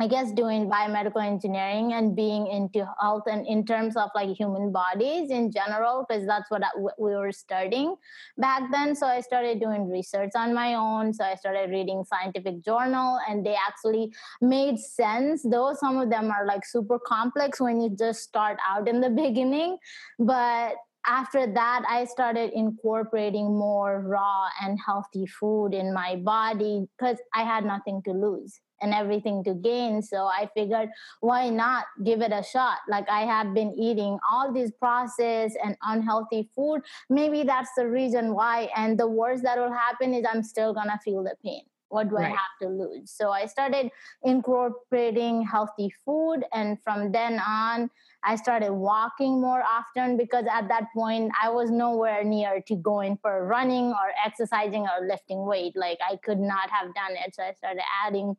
I 0.00 0.06
guess 0.06 0.32
doing 0.32 0.70
biomedical 0.70 1.22
engineering 1.22 1.92
and 1.92 2.16
being 2.16 2.46
into 2.46 2.88
health 2.98 3.24
and 3.26 3.46
in 3.46 3.66
terms 3.66 3.98
of 3.98 4.08
like 4.14 4.30
human 4.30 4.72
bodies 4.72 5.30
in 5.30 5.52
general, 5.52 6.06
because 6.08 6.26
that's 6.26 6.50
what 6.50 6.62
we 6.98 7.14
were 7.14 7.32
studying 7.32 7.96
back 8.38 8.62
then. 8.72 8.96
So 8.96 9.06
I 9.06 9.20
started 9.20 9.60
doing 9.60 9.90
research 9.90 10.30
on 10.34 10.54
my 10.54 10.72
own. 10.72 11.12
So 11.12 11.22
I 11.22 11.34
started 11.34 11.70
reading 11.70 12.02
scientific 12.04 12.64
journal, 12.64 13.18
and 13.28 13.44
they 13.44 13.54
actually 13.54 14.10
made 14.40 14.78
sense. 14.78 15.42
Though 15.42 15.74
some 15.78 15.98
of 15.98 16.08
them 16.08 16.30
are 16.30 16.46
like 16.46 16.64
super 16.64 16.98
complex 16.98 17.60
when 17.60 17.78
you 17.78 17.94
just 17.94 18.22
start 18.22 18.56
out 18.66 18.88
in 18.88 19.02
the 19.02 19.10
beginning, 19.24 19.76
but 20.18 20.76
after 21.06 21.46
that, 21.52 21.82
I 21.86 22.06
started 22.06 22.52
incorporating 22.54 23.46
more 23.46 24.00
raw 24.00 24.48
and 24.62 24.78
healthy 24.84 25.26
food 25.26 25.74
in 25.74 25.92
my 25.92 26.16
body 26.16 26.86
because 26.96 27.18
I 27.34 27.42
had 27.42 27.66
nothing 27.66 28.00
to 28.04 28.12
lose 28.12 28.60
and 28.80 28.94
everything 28.94 29.44
to 29.44 29.54
gain. 29.54 30.02
So 30.02 30.26
I 30.26 30.48
figured, 30.54 30.88
why 31.20 31.48
not 31.48 31.84
give 32.04 32.20
it 32.20 32.32
a 32.32 32.42
shot? 32.42 32.78
Like 32.88 33.08
I 33.08 33.22
have 33.22 33.54
been 33.54 33.74
eating 33.74 34.18
all 34.30 34.52
these 34.52 34.70
processed 34.72 35.56
and 35.62 35.76
unhealthy 35.82 36.48
food. 36.54 36.82
Maybe 37.08 37.42
that's 37.42 37.70
the 37.76 37.88
reason 37.88 38.34
why. 38.34 38.70
And 38.76 38.98
the 38.98 39.08
worst 39.08 39.42
that 39.44 39.58
will 39.58 39.72
happen 39.72 40.14
is 40.14 40.24
I'm 40.30 40.42
still 40.42 40.72
gonna 40.74 40.98
feel 41.04 41.22
the 41.22 41.36
pain. 41.44 41.62
What 41.90 42.08
do 42.08 42.14
right. 42.14 42.26
I 42.26 42.28
have 42.28 42.56
to 42.62 42.68
lose? 42.68 43.10
So 43.10 43.30
I 43.30 43.46
started 43.46 43.90
incorporating 44.22 45.42
healthy 45.42 45.92
food, 46.04 46.44
and 46.52 46.80
from 46.84 47.10
then 47.10 47.40
on, 47.40 47.90
I 48.22 48.36
started 48.36 48.72
walking 48.72 49.40
more 49.40 49.62
often 49.62 50.16
because 50.16 50.44
at 50.48 50.68
that 50.68 50.84
point 50.94 51.32
I 51.42 51.48
was 51.48 51.70
nowhere 51.70 52.22
near 52.22 52.62
to 52.68 52.76
going 52.76 53.18
for 53.20 53.44
running 53.44 53.86
or 53.86 54.12
exercising 54.24 54.82
or 54.82 55.06
lifting 55.08 55.44
weight. 55.46 55.72
Like 55.74 55.98
I 56.08 56.16
could 56.16 56.38
not 56.38 56.70
have 56.70 56.94
done 56.94 57.16
it. 57.26 57.34
So 57.34 57.42
I 57.42 57.54
started 57.54 57.82
adding 58.06 58.36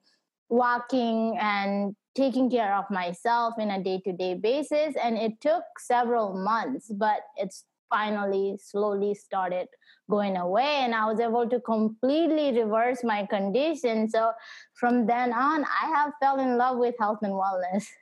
walking 0.52 1.38
and 1.40 1.96
taking 2.14 2.52
care 2.52 2.76
of 2.76 2.86
myself 2.92 3.54
in 3.58 3.72
a 3.72 3.82
day-to-day 3.82 4.34
basis 4.34 4.96
and 5.02 5.18
it 5.18 5.40
took 5.40 5.64
several 5.80 6.34
months 6.34 6.92
but 6.98 7.22
it's 7.38 7.64
finally 7.90 8.58
slowly 8.62 9.14
started 9.14 9.68
going 10.10 10.36
away 10.36 10.80
and 10.82 10.94
i 10.94 11.06
was 11.06 11.22
able 11.22 11.48
to 11.48 11.60
completely 11.62 12.52
reverse 12.58 13.04
my 13.04 13.26
condition. 13.26 14.10
So 14.10 14.32
from 14.74 15.06
then 15.06 15.32
on 15.32 15.64
i 15.64 15.88
have 15.96 16.12
fell 16.22 16.40
in 16.40 16.58
love 16.58 16.78
with 16.78 16.96
health 17.00 17.20
and 17.22 17.34
wellness 17.34 17.86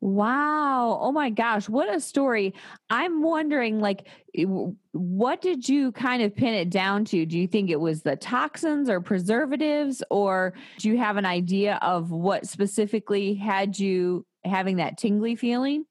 Wow. 0.00 0.98
Oh 1.02 1.10
my 1.10 1.28
gosh. 1.30 1.68
What 1.68 1.92
a 1.92 1.98
story. 1.98 2.54
I'm 2.88 3.20
wondering, 3.22 3.80
like, 3.80 4.06
eh, 4.36 4.44
what 4.92 5.40
did 5.42 5.68
you 5.68 5.90
kind 5.92 6.22
of 6.22 6.34
pin 6.36 6.54
it 6.54 6.70
down 6.70 7.04
to? 7.06 7.26
Do 7.26 7.36
you 7.36 7.48
think 7.48 7.68
it 7.68 7.80
was 7.80 8.02
the 8.02 8.14
toxins 8.14 8.88
or 8.88 9.00
preservatives, 9.00 10.02
or 10.10 10.54
do 10.78 10.88
you 10.88 10.98
have 10.98 11.16
an 11.16 11.26
idea 11.26 11.78
of 11.82 12.12
what 12.12 12.46
specifically 12.46 13.34
had 13.34 13.78
you 13.78 14.24
having 14.44 14.76
that 14.76 14.98
tingly 14.98 15.34
feeling? 15.34 15.84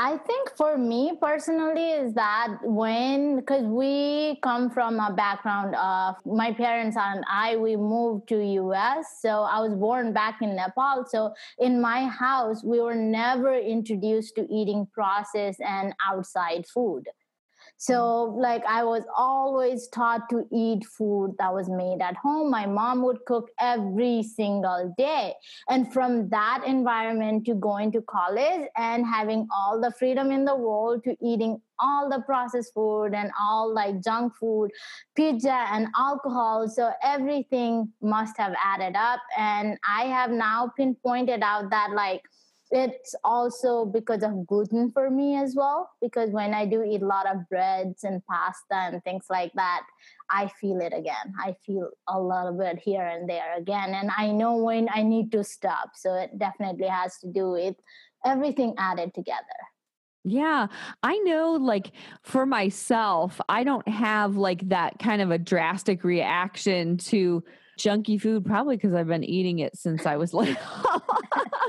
I 0.00 0.16
think 0.16 0.56
for 0.56 0.78
me 0.78 1.18
personally 1.20 1.90
is 1.90 2.14
that 2.14 2.58
when 2.62 3.34
because 3.34 3.64
we 3.64 4.38
come 4.44 4.70
from 4.70 5.00
a 5.00 5.12
background 5.12 5.74
of 5.74 6.14
my 6.24 6.52
parents 6.52 6.96
and 6.96 7.24
I 7.28 7.56
we 7.56 7.74
moved 7.74 8.28
to 8.28 8.40
US 8.62 9.18
so 9.20 9.42
I 9.42 9.58
was 9.58 9.74
born 9.74 10.12
back 10.12 10.40
in 10.40 10.54
Nepal. 10.54 11.04
So 11.08 11.34
in 11.58 11.80
my 11.80 12.06
house 12.06 12.62
we 12.62 12.80
were 12.80 12.94
never 12.94 13.52
introduced 13.58 14.36
to 14.36 14.46
eating 14.48 14.86
processed 14.92 15.60
and 15.60 15.92
outside 16.08 16.64
food 16.72 17.08
so, 17.78 17.94
mm-hmm. 17.94 18.40
like, 18.40 18.64
I 18.66 18.82
was 18.82 19.04
always 19.16 19.86
taught 19.88 20.28
to 20.30 20.44
eat 20.52 20.84
food 20.84 21.36
that 21.38 21.54
was 21.54 21.68
made 21.70 22.02
at 22.02 22.16
home. 22.16 22.50
My 22.50 22.66
mom 22.66 23.02
would 23.02 23.24
cook 23.24 23.50
every 23.60 24.24
single 24.24 24.92
day. 24.98 25.34
And 25.68 25.92
from 25.92 26.28
that 26.30 26.64
environment 26.66 27.46
to 27.46 27.54
going 27.54 27.92
to 27.92 28.02
college 28.02 28.68
and 28.76 29.06
having 29.06 29.46
all 29.54 29.80
the 29.80 29.92
freedom 29.96 30.32
in 30.32 30.44
the 30.44 30.56
world 30.56 31.04
to 31.04 31.16
eating 31.22 31.62
all 31.80 32.10
the 32.10 32.20
processed 32.22 32.74
food 32.74 33.14
and 33.14 33.30
all 33.40 33.72
like 33.72 34.02
junk 34.02 34.32
food, 34.34 34.70
pizza 35.14 35.64
and 35.70 35.86
alcohol. 35.96 36.68
So 36.68 36.90
everything 37.04 37.92
must 38.02 38.36
have 38.38 38.54
added 38.62 38.96
up. 38.96 39.20
And 39.36 39.78
I 39.88 40.06
have 40.06 40.32
now 40.32 40.72
pinpointed 40.76 41.42
out 41.42 41.70
that, 41.70 41.90
like, 41.94 42.22
it's 42.70 43.14
also 43.24 43.84
because 43.84 44.22
of 44.22 44.46
gluten 44.46 44.90
for 44.92 45.10
me 45.10 45.36
as 45.36 45.54
well 45.56 45.90
because 46.00 46.30
when 46.30 46.52
i 46.52 46.66
do 46.66 46.82
eat 46.82 47.02
a 47.02 47.06
lot 47.06 47.26
of 47.26 47.48
breads 47.48 48.04
and 48.04 48.24
pasta 48.26 48.74
and 48.74 49.02
things 49.04 49.24
like 49.30 49.52
that 49.54 49.82
i 50.30 50.48
feel 50.60 50.80
it 50.80 50.92
again 50.92 51.32
i 51.40 51.54
feel 51.64 51.90
a 52.08 52.20
little 52.20 52.56
bit 52.58 52.78
here 52.78 53.06
and 53.06 53.28
there 53.28 53.56
again 53.56 53.94
and 53.94 54.10
i 54.16 54.30
know 54.30 54.56
when 54.56 54.88
i 54.94 55.02
need 55.02 55.32
to 55.32 55.42
stop 55.42 55.90
so 55.94 56.14
it 56.14 56.38
definitely 56.38 56.86
has 56.86 57.18
to 57.18 57.28
do 57.28 57.50
with 57.50 57.76
everything 58.24 58.74
added 58.78 59.14
together 59.14 59.58
yeah, 60.24 60.66
I 61.02 61.16
know 61.18 61.52
like 61.52 61.92
for 62.22 62.44
myself, 62.44 63.40
I 63.48 63.64
don't 63.64 63.86
have 63.88 64.36
like 64.36 64.68
that 64.68 64.98
kind 64.98 65.22
of 65.22 65.30
a 65.30 65.38
drastic 65.38 66.04
reaction 66.04 66.98
to 66.98 67.42
junky 67.78 68.20
food, 68.20 68.44
probably 68.44 68.76
because 68.76 68.92
I've 68.92 69.06
been 69.06 69.24
eating 69.24 69.60
it 69.60 69.76
since 69.76 70.04
I 70.04 70.16
was 70.16 70.34
little. 70.34 70.56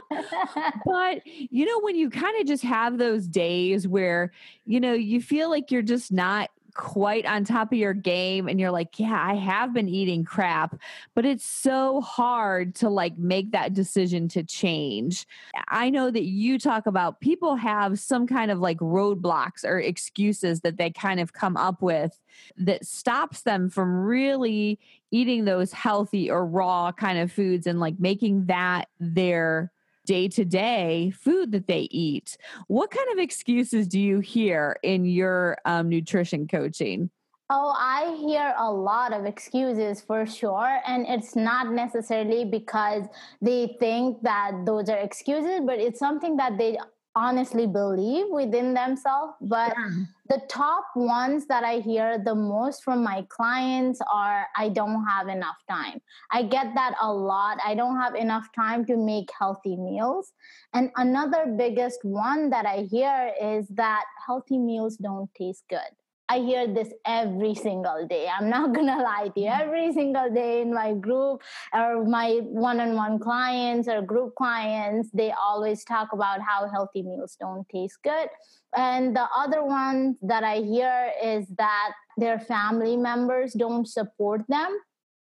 but 0.85 1.21
you 1.25 1.65
know, 1.65 1.79
when 1.81 1.95
you 1.95 2.09
kind 2.09 2.39
of 2.39 2.47
just 2.47 2.63
have 2.63 2.97
those 2.97 3.27
days 3.27 3.87
where, 3.87 4.31
you 4.65 4.79
know, 4.79 4.93
you 4.93 5.21
feel 5.21 5.49
like 5.49 5.71
you're 5.71 5.81
just 5.81 6.11
not 6.11 6.49
quite 6.79 7.25
on 7.25 7.43
top 7.43 7.73
of 7.73 7.77
your 7.77 7.93
game 7.93 8.47
and 8.47 8.59
you're 8.59 8.71
like, 8.71 8.99
yeah, 8.99 9.21
I 9.21 9.35
have 9.35 9.73
been 9.73 9.89
eating 9.89 10.23
crap, 10.23 10.79
but 11.13 11.25
it's 11.25 11.45
so 11.45 11.99
hard 11.99 12.73
to 12.75 12.89
like 12.89 13.17
make 13.17 13.51
that 13.51 13.73
decision 13.73 14.27
to 14.29 14.43
change. 14.43 15.27
I 15.67 15.89
know 15.89 16.09
that 16.09 16.23
you 16.23 16.57
talk 16.57 16.87
about 16.87 17.19
people 17.19 17.55
have 17.55 17.99
some 17.99 18.27
kind 18.27 18.49
of 18.49 18.59
like 18.59 18.77
roadblocks 18.77 19.65
or 19.65 19.79
excuses 19.79 20.61
that 20.61 20.77
they 20.77 20.89
kind 20.91 21.19
of 21.19 21.33
come 21.33 21.57
up 21.57 21.81
with 21.81 22.17
that 22.57 22.85
stops 22.85 23.41
them 23.41 23.69
from 23.69 23.99
really 23.99 24.79
eating 25.11 25.45
those 25.45 25.73
healthy 25.73 26.29
or 26.29 26.45
raw 26.45 26.91
kind 26.91 27.19
of 27.19 27.31
foods 27.31 27.67
and 27.67 27.79
like 27.79 27.99
making 27.99 28.45
that 28.45 28.87
their 28.99 29.71
day 30.09 30.27
to 30.27 30.43
day 30.43 31.11
food 31.11 31.51
that 31.51 31.67
they 31.67 31.87
eat. 31.91 32.35
What 32.65 32.89
kind 32.89 33.11
of 33.11 33.19
excuses 33.19 33.87
do 33.87 33.99
you 33.99 34.21
hear 34.21 34.75
in 34.81 35.05
your 35.05 35.55
um, 35.65 35.87
nutrition 35.87 36.47
coaching? 36.47 37.11
Oh, 37.51 37.75
I 37.77 38.15
hear 38.19 38.55
a 38.57 38.71
lot 38.71 39.13
of 39.13 39.25
excuses 39.25 40.01
for 40.01 40.25
sure. 40.25 40.79
And 40.87 41.05
it's 41.07 41.35
not 41.35 41.71
necessarily 41.71 42.43
because 42.43 43.05
they 43.39 43.75
think 43.79 44.23
that 44.23 44.51
those 44.65 44.89
are 44.89 44.97
excuses, 44.97 45.61
but 45.63 45.77
it's 45.77 45.99
something 45.99 46.37
that 46.37 46.57
they 46.57 46.79
honestly 47.15 47.67
believe 47.67 48.25
within 48.29 48.73
themselves. 48.73 49.33
But 49.41 49.73
yeah. 49.77 50.03
the 50.29 50.41
top 50.49 50.85
ones 50.95 51.45
that 51.47 51.63
I 51.63 51.79
hear 51.79 52.17
the 52.23 52.35
most 52.35 52.83
from 52.83 53.03
my 53.03 53.25
clients 53.29 53.99
are 54.11 54.47
I 54.55 54.69
don't 54.69 55.05
have 55.05 55.27
enough 55.27 55.57
time. 55.69 56.01
I 56.31 56.43
get 56.43 56.73
that 56.75 56.95
a 57.01 57.11
lot. 57.11 57.57
I 57.65 57.75
don't 57.75 57.97
have 57.99 58.15
enough 58.15 58.47
time 58.55 58.85
to 58.85 58.97
make 58.97 59.29
healthy 59.37 59.75
meals. 59.75 60.31
And 60.73 60.91
another 60.95 61.53
biggest 61.57 61.99
one 62.03 62.49
that 62.51 62.65
I 62.65 62.87
hear 62.89 63.33
is 63.41 63.67
that 63.69 64.05
healthy 64.25 64.57
meals 64.57 64.97
don't 64.97 65.29
taste 65.35 65.63
good. 65.69 65.98
I 66.29 66.39
hear 66.39 66.67
this 66.67 66.93
every 67.05 67.55
single 67.55 68.05
day. 68.07 68.27
I'm 68.27 68.49
not 68.49 68.73
gonna 68.75 69.01
lie 69.01 69.31
to 69.33 69.39
you. 69.39 69.47
Mm-hmm. 69.47 69.61
Every 69.61 69.93
single 69.93 70.29
day 70.31 70.61
in 70.61 70.73
my 70.73 70.93
group 70.93 71.41
or 71.73 72.05
my 72.05 72.39
one-on-one 72.43 73.19
clients 73.19 73.87
or 73.87 74.01
group 74.01 74.35
clients, 74.35 75.09
they 75.11 75.31
always 75.31 75.83
talk 75.83 76.09
about 76.13 76.39
how 76.41 76.69
healthy 76.69 77.01
meals 77.01 77.35
don't 77.39 77.67
taste 77.69 77.97
good. 78.03 78.29
And 78.75 79.15
the 79.15 79.27
other 79.35 79.65
one 79.65 80.17
that 80.21 80.43
I 80.43 80.57
hear 80.57 81.11
is 81.23 81.47
that 81.57 81.91
their 82.17 82.39
family 82.39 82.95
members 82.95 83.53
don't 83.53 83.87
support 83.87 84.41
them 84.47 84.79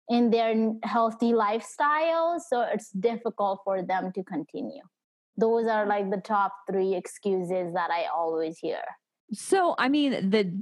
in 0.09 0.31
their 0.31 0.73
healthy 0.83 1.33
lifestyle, 1.33 2.39
so 2.39 2.63
it's 2.63 2.91
difficult 2.91 3.61
for 3.65 3.83
them 3.83 4.13
to 4.13 4.23
continue. 4.23 4.83
Those 5.37 5.67
are 5.67 5.87
like 5.87 6.11
the 6.11 6.21
top 6.21 6.53
three 6.71 6.95
excuses 6.95 7.75
that 7.75 7.91
I 7.91 8.07
always 8.15 8.59
hear. 8.59 8.83
So, 9.33 9.75
I 9.79 9.89
mean, 9.89 10.31
the 10.31 10.53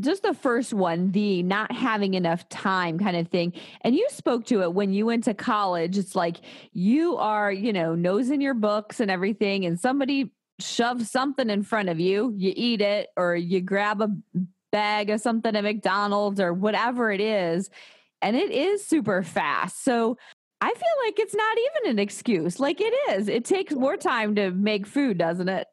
just 0.00 0.22
the 0.22 0.34
first 0.34 0.72
one, 0.72 1.12
the 1.12 1.42
not 1.42 1.72
having 1.72 2.14
enough 2.14 2.48
time 2.48 2.98
kind 2.98 3.16
of 3.16 3.28
thing. 3.28 3.52
And 3.82 3.94
you 3.94 4.06
spoke 4.10 4.46
to 4.46 4.62
it 4.62 4.72
when 4.72 4.92
you 4.92 5.06
went 5.06 5.24
to 5.24 5.34
college. 5.34 5.98
It's 5.98 6.16
like 6.16 6.36
you 6.72 7.16
are, 7.16 7.52
you 7.52 7.72
know, 7.72 7.94
nose 7.94 8.30
in 8.30 8.40
your 8.40 8.54
books 8.54 9.00
and 9.00 9.10
everything, 9.10 9.64
and 9.64 9.78
somebody 9.78 10.32
shoves 10.58 11.10
something 11.10 11.48
in 11.48 11.62
front 11.62 11.88
of 11.88 11.98
you, 11.98 12.34
you 12.36 12.52
eat 12.54 12.80
it, 12.80 13.08
or 13.16 13.34
you 13.34 13.60
grab 13.60 14.02
a 14.02 14.08
bag 14.72 15.10
of 15.10 15.20
something 15.20 15.56
at 15.56 15.64
McDonald's 15.64 16.40
or 16.40 16.52
whatever 16.52 17.10
it 17.10 17.20
is. 17.20 17.70
And 18.22 18.36
it 18.36 18.50
is 18.50 18.86
super 18.86 19.22
fast. 19.22 19.82
So 19.82 20.18
I 20.60 20.68
feel 20.68 21.06
like 21.06 21.18
it's 21.18 21.34
not 21.34 21.56
even 21.58 21.92
an 21.92 21.98
excuse. 21.98 22.60
Like 22.60 22.80
it 22.80 22.94
is. 23.10 23.28
It 23.28 23.44
takes 23.44 23.72
more 23.72 23.96
time 23.96 24.34
to 24.34 24.50
make 24.50 24.86
food, 24.86 25.16
doesn't 25.16 25.48
it? 25.48 25.66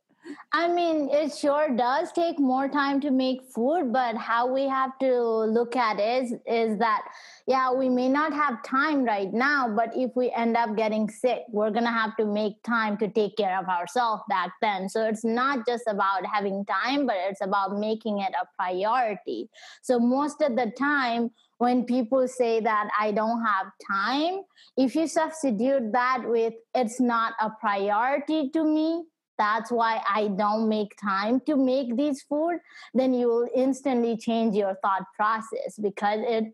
I 0.54 0.68
mean, 0.68 1.10
it 1.12 1.36
sure 1.36 1.76
does 1.76 2.12
take 2.12 2.40
more 2.40 2.68
time 2.68 3.00
to 3.02 3.12
make 3.12 3.44
food, 3.54 3.92
but 3.94 4.16
how 4.16 4.52
we 4.52 4.68
have 4.68 4.98
to 5.00 5.22
look 5.22 5.76
at 5.76 6.00
is, 6.00 6.34
is 6.46 6.78
that, 6.80 7.04
yeah, 7.48 7.72
we 7.72 7.90
may 7.90 8.10
not 8.10 8.34
have 8.34 8.64
time 8.64 9.04
right 9.04 9.32
now, 9.32 9.74
but 9.76 9.96
if 9.96 10.12
we 10.16 10.32
end 10.32 10.58
up 10.58 10.76
getting 10.76 11.10
sick, 11.10 11.44
we're 11.50 11.72
to 11.72 11.82
have 11.82 12.16
to 12.18 12.26
make 12.26 12.62
time 12.64 12.98
to 12.98 13.08
take 13.10 13.38
care 13.38 13.58
of 13.58 13.68
ourselves 13.68 14.24
back 14.30 14.52
then. 14.62 14.90
So 14.90 15.06
it's 15.06 15.24
not 15.24 15.66
just 15.68 15.84
about 15.88 16.26
having 16.26 16.66
time, 16.66 17.06
but 17.06 17.16
it's 17.30 17.42
about 17.42 17.78
making 17.78 18.20
it 18.20 18.34
a 18.42 18.46
priority. 18.56 19.50
So 19.82 20.00
most 20.00 20.42
of 20.42 20.56
the 20.56 20.72
time, 20.78 21.32
when 21.60 21.86
people 21.86 22.28
say 22.28 22.60
that 22.60 22.90
I 23.00 23.12
don't 23.12 23.44
have 23.44 23.68
time, 23.90 24.42
if 24.78 24.96
you 24.96 25.08
substitute 25.08 25.92
that 25.92 26.24
with 26.26 26.54
it's 26.76 27.00
not 27.00 27.34
a 27.42 27.50
priority 27.60 28.50
to 28.52 28.64
me, 28.64 29.04
that's 29.38 29.72
why 29.72 30.02
i 30.14 30.28
don't 30.30 30.68
make 30.68 30.96
time 31.02 31.40
to 31.46 31.56
make 31.56 31.96
these 31.98 32.22
food. 32.24 32.60
Then 32.94 33.14
you 33.14 33.28
will 33.28 33.48
instantly 33.56 34.18
change 34.18 34.56
your 34.56 34.76
thought 34.82 35.04
process 35.16 35.78
because 35.82 36.20
it 36.24 36.46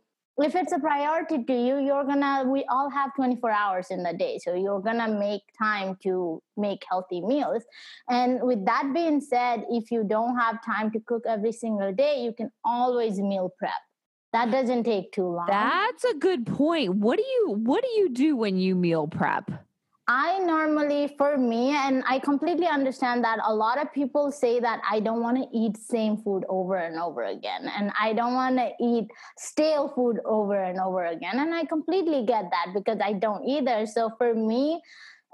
if 0.42 0.56
it's 0.56 0.74
a 0.74 0.80
priority 0.80 1.44
to 1.44 1.54
you 1.54 1.78
you're 1.80 2.06
gonna 2.06 2.44
we 2.48 2.66
all 2.70 2.90
have 2.90 3.12
24 3.16 3.52
hours 3.52 3.88
in 3.92 4.04
the 4.04 4.14
day. 4.14 4.40
So 4.40 4.56
you're 4.56 4.82
gonna 4.82 5.08
make 5.08 5.42
time 5.62 5.98
to 6.04 6.42
make 6.58 6.84
healthy 6.90 7.22
meals. 7.22 7.64
And 8.10 8.42
with 8.42 8.66
that 8.66 8.92
being 8.94 9.22
said 9.22 9.64
if 9.70 9.92
you 9.92 10.04
don't 10.04 10.38
have 10.38 10.64
time 10.66 10.92
to 10.92 11.00
cook 11.00 11.24
every 11.28 11.52
single 11.52 11.94
day 11.94 12.24
you 12.24 12.34
can 12.34 12.52
always 12.66 13.20
meal 13.20 13.54
prep. 13.58 13.72
That 14.32 14.50
doesn't 14.50 14.86
take 14.86 15.12
too 15.12 15.28
long. 15.28 15.46
That's 15.48 16.04
a 16.06 16.16
good 16.16 16.48
point. 16.48 16.96
What 16.96 17.18
do 17.18 17.24
you 17.24 17.52
what 17.52 17.84
do 17.84 17.90
you 17.92 18.10
do 18.10 18.36
when 18.36 18.58
you 18.58 18.74
meal 18.74 19.08
prep 19.08 19.52
I 20.08 20.40
normally, 20.40 21.16
for 21.18 21.38
me, 21.38 21.72
and 21.72 22.04
I 22.06 22.20
completely 22.20 22.68
understand 22.68 23.24
that 23.24 23.40
a 23.46 23.54
lot 23.54 23.82
of 23.82 23.94
people 23.94 24.34
say 24.34 24.60
that 24.60 24.82
I 24.90 25.00
don't 25.00 25.22
want 25.22 25.38
to 25.38 25.48
eat 25.58 25.78
same 25.78 26.18
food 26.18 26.44
over 26.50 26.76
and 26.76 27.00
over 27.00 27.24
again, 27.24 27.72
and 27.74 27.90
I 27.98 28.12
don't 28.12 28.34
want 28.34 28.58
to 28.58 28.72
eat 28.82 29.08
stale 29.38 29.94
food 29.96 30.20
over 30.26 30.62
and 30.62 30.78
over 30.80 31.06
again, 31.06 31.40
and 31.40 31.54
I 31.56 31.64
completely 31.64 32.26
get 32.26 32.52
that 32.52 32.74
because 32.74 33.00
I 33.02 33.14
don't 33.14 33.48
either. 33.48 33.86
So 33.86 34.12
for 34.18 34.34
me, 34.34 34.82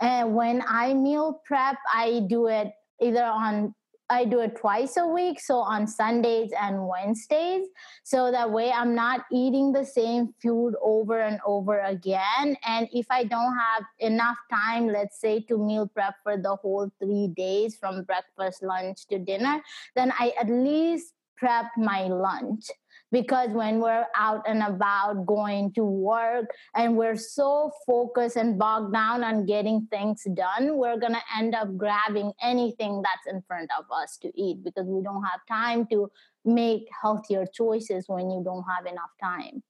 uh, 0.01 0.25
when 0.25 0.61
I 0.67 0.93
meal 0.93 1.41
prep, 1.45 1.77
I 1.91 2.27
do 2.29 2.45
it 2.47 2.71
either 3.01 3.23
on 3.23 3.73
I 4.09 4.25
do 4.25 4.39
it 4.39 4.55
twice 4.55 4.97
a 4.97 5.05
week, 5.05 5.39
so 5.39 5.57
on 5.57 5.85
Sundays 5.85 6.51
and 6.59 6.87
Wednesdays. 6.87 7.67
So 8.03 8.31
that 8.31 8.49
way 8.49 8.71
I'm 8.71 8.95
not 8.95 9.25
eating 9.31 9.71
the 9.71 9.85
same 9.85 10.33
food 10.41 10.75
over 10.81 11.19
and 11.21 11.39
over 11.45 11.79
again. 11.81 12.57
And 12.65 12.89
if 12.91 13.05
I 13.11 13.23
don't 13.23 13.55
have 13.55 13.83
enough 13.99 14.37
time, 14.51 14.87
let's 14.87 15.21
say 15.21 15.41
to 15.41 15.57
meal 15.57 15.87
prep 15.87 16.15
for 16.23 16.37
the 16.37 16.55
whole 16.55 16.91
three 16.99 17.27
days 17.27 17.75
from 17.75 18.03
breakfast, 18.03 18.63
lunch 18.63 19.05
to 19.07 19.19
dinner, 19.19 19.61
then 19.95 20.11
I 20.17 20.33
at 20.39 20.49
least 20.49 21.13
prep 21.37 21.67
my 21.77 22.07
lunch 22.07 22.65
because 23.11 23.49
when 23.51 23.79
we're 23.79 24.05
out 24.15 24.43
and 24.47 24.61
about 24.61 25.25
going 25.25 25.71
to 25.73 25.83
work 25.83 26.45
and 26.75 26.95
we're 26.95 27.15
so 27.15 27.71
focused 27.85 28.35
and 28.35 28.59
bogged 28.59 28.93
down 28.93 29.23
on 29.23 29.45
getting 29.45 29.87
things 29.89 30.25
done, 30.33 30.77
we're 30.77 30.99
going 30.99 31.13
to 31.13 31.21
end 31.37 31.55
up 31.55 31.75
grabbing 31.77 32.31
anything 32.41 33.01
that's 33.01 33.33
in 33.33 33.41
front 33.47 33.69
of 33.77 33.85
us 33.91 34.17
to 34.17 34.31
eat 34.39 34.63
because 34.63 34.85
we 34.85 35.01
don't 35.03 35.23
have 35.23 35.39
time 35.47 35.85
to 35.87 36.11
make 36.45 36.87
healthier 37.01 37.45
choices 37.45 38.05
when 38.07 38.29
you 38.29 38.41
don't 38.43 38.63
have 38.63 38.85
enough 38.85 39.11
time. 39.21 39.63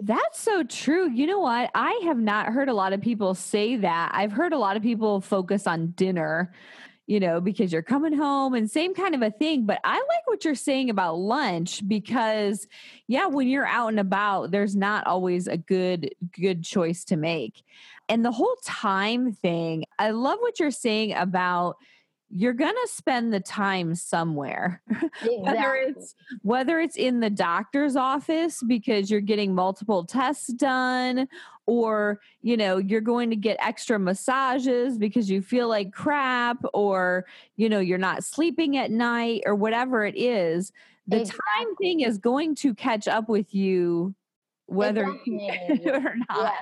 That's 0.00 0.40
so 0.40 0.64
true. 0.64 1.08
You 1.08 1.26
know 1.28 1.38
what? 1.38 1.70
I 1.74 2.00
have 2.04 2.18
not 2.18 2.46
heard 2.46 2.68
a 2.68 2.74
lot 2.74 2.92
of 2.92 3.00
people 3.00 3.34
say 3.34 3.76
that. 3.76 4.10
I've 4.12 4.32
heard 4.32 4.52
a 4.52 4.58
lot 4.58 4.76
of 4.76 4.82
people 4.82 5.20
focus 5.20 5.68
on 5.68 5.92
dinner 5.92 6.52
you 7.06 7.20
know, 7.20 7.40
because 7.40 7.72
you're 7.72 7.82
coming 7.82 8.14
home 8.14 8.54
and 8.54 8.70
same 8.70 8.94
kind 8.94 9.14
of 9.14 9.22
a 9.22 9.30
thing. 9.30 9.66
But 9.66 9.80
I 9.84 9.96
like 9.96 10.26
what 10.26 10.44
you're 10.44 10.54
saying 10.54 10.90
about 10.90 11.18
lunch 11.18 11.86
because, 11.86 12.66
yeah, 13.06 13.26
when 13.26 13.48
you're 13.48 13.66
out 13.66 13.88
and 13.88 14.00
about, 14.00 14.50
there's 14.50 14.74
not 14.74 15.06
always 15.06 15.46
a 15.46 15.56
good, 15.56 16.14
good 16.32 16.64
choice 16.64 17.04
to 17.06 17.16
make. 17.16 17.62
And 18.08 18.24
the 18.24 18.32
whole 18.32 18.56
time 18.64 19.32
thing, 19.32 19.84
I 19.98 20.10
love 20.10 20.38
what 20.40 20.58
you're 20.58 20.70
saying 20.70 21.12
about 21.12 21.76
you're 22.30 22.52
going 22.52 22.74
to 22.74 22.88
spend 22.90 23.32
the 23.32 23.38
time 23.38 23.94
somewhere 23.94 24.82
exactly. 24.90 25.38
whether 25.38 25.74
it's 25.74 26.14
whether 26.42 26.80
it's 26.80 26.96
in 26.96 27.20
the 27.20 27.30
doctor's 27.30 27.94
office 27.96 28.60
because 28.66 29.10
you're 29.10 29.20
getting 29.20 29.54
multiple 29.54 30.04
tests 30.04 30.48
done 30.54 31.28
or 31.66 32.20
you 32.42 32.56
know 32.56 32.78
you're 32.78 33.00
going 33.00 33.30
to 33.30 33.36
get 33.36 33.56
extra 33.60 33.98
massages 33.98 34.98
because 34.98 35.30
you 35.30 35.40
feel 35.40 35.68
like 35.68 35.92
crap 35.92 36.58
or 36.72 37.24
you 37.56 37.68
know 37.68 37.80
you're 37.80 37.98
not 37.98 38.24
sleeping 38.24 38.76
at 38.76 38.90
night 38.90 39.42
or 39.46 39.54
whatever 39.54 40.04
it 40.04 40.16
is 40.16 40.72
the 41.06 41.20
exactly. 41.20 41.40
time 41.58 41.76
thing 41.76 42.00
is 42.00 42.18
going 42.18 42.54
to 42.54 42.74
catch 42.74 43.08
up 43.08 43.28
with 43.28 43.54
you 43.54 44.14
whether 44.66 45.16
you 45.24 45.50
or 45.86 46.14
not 46.28 46.38
yeah. 46.40 46.52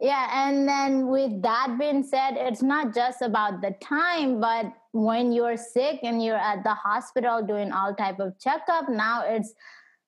yeah 0.00 0.48
and 0.48 0.68
then 0.68 1.08
with 1.08 1.42
that 1.42 1.76
being 1.78 2.02
said 2.02 2.32
it's 2.36 2.62
not 2.62 2.94
just 2.94 3.22
about 3.22 3.60
the 3.60 3.74
time 3.80 4.40
but 4.40 4.72
when 4.92 5.32
you're 5.32 5.56
sick 5.56 6.00
and 6.02 6.22
you're 6.22 6.36
at 6.36 6.62
the 6.64 6.74
hospital 6.74 7.42
doing 7.42 7.72
all 7.72 7.94
type 7.94 8.20
of 8.20 8.38
checkup 8.38 8.88
now 8.88 9.22
it's 9.24 9.54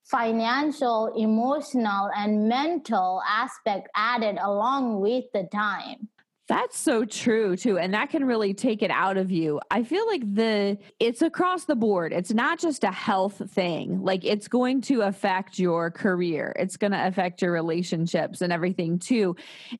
financial, 0.04 1.12
emotional, 1.16 2.10
and 2.16 2.48
mental 2.48 3.22
aspect 3.28 3.88
added 3.94 4.38
along 4.40 5.00
with 5.00 5.24
the 5.32 5.48
time. 5.52 6.08
That's 6.46 6.78
so 6.78 7.06
true 7.06 7.56
too 7.56 7.78
and 7.78 7.94
that 7.94 8.10
can 8.10 8.26
really 8.26 8.52
take 8.52 8.82
it 8.82 8.90
out 8.90 9.16
of 9.16 9.30
you. 9.30 9.60
I 9.70 9.82
feel 9.82 10.06
like 10.06 10.20
the 10.34 10.76
it's 11.00 11.22
across 11.22 11.64
the 11.64 11.74
board. 11.74 12.12
It's 12.12 12.34
not 12.34 12.58
just 12.58 12.84
a 12.84 12.90
health 12.90 13.40
thing. 13.50 14.02
Like 14.02 14.26
it's 14.26 14.46
going 14.46 14.82
to 14.82 15.00
affect 15.00 15.58
your 15.58 15.90
career. 15.90 16.54
It's 16.58 16.76
going 16.76 16.92
to 16.92 17.06
affect 17.06 17.40
your 17.40 17.50
relationships 17.50 18.42
and 18.42 18.52
everything 18.52 18.98
too. 18.98 19.36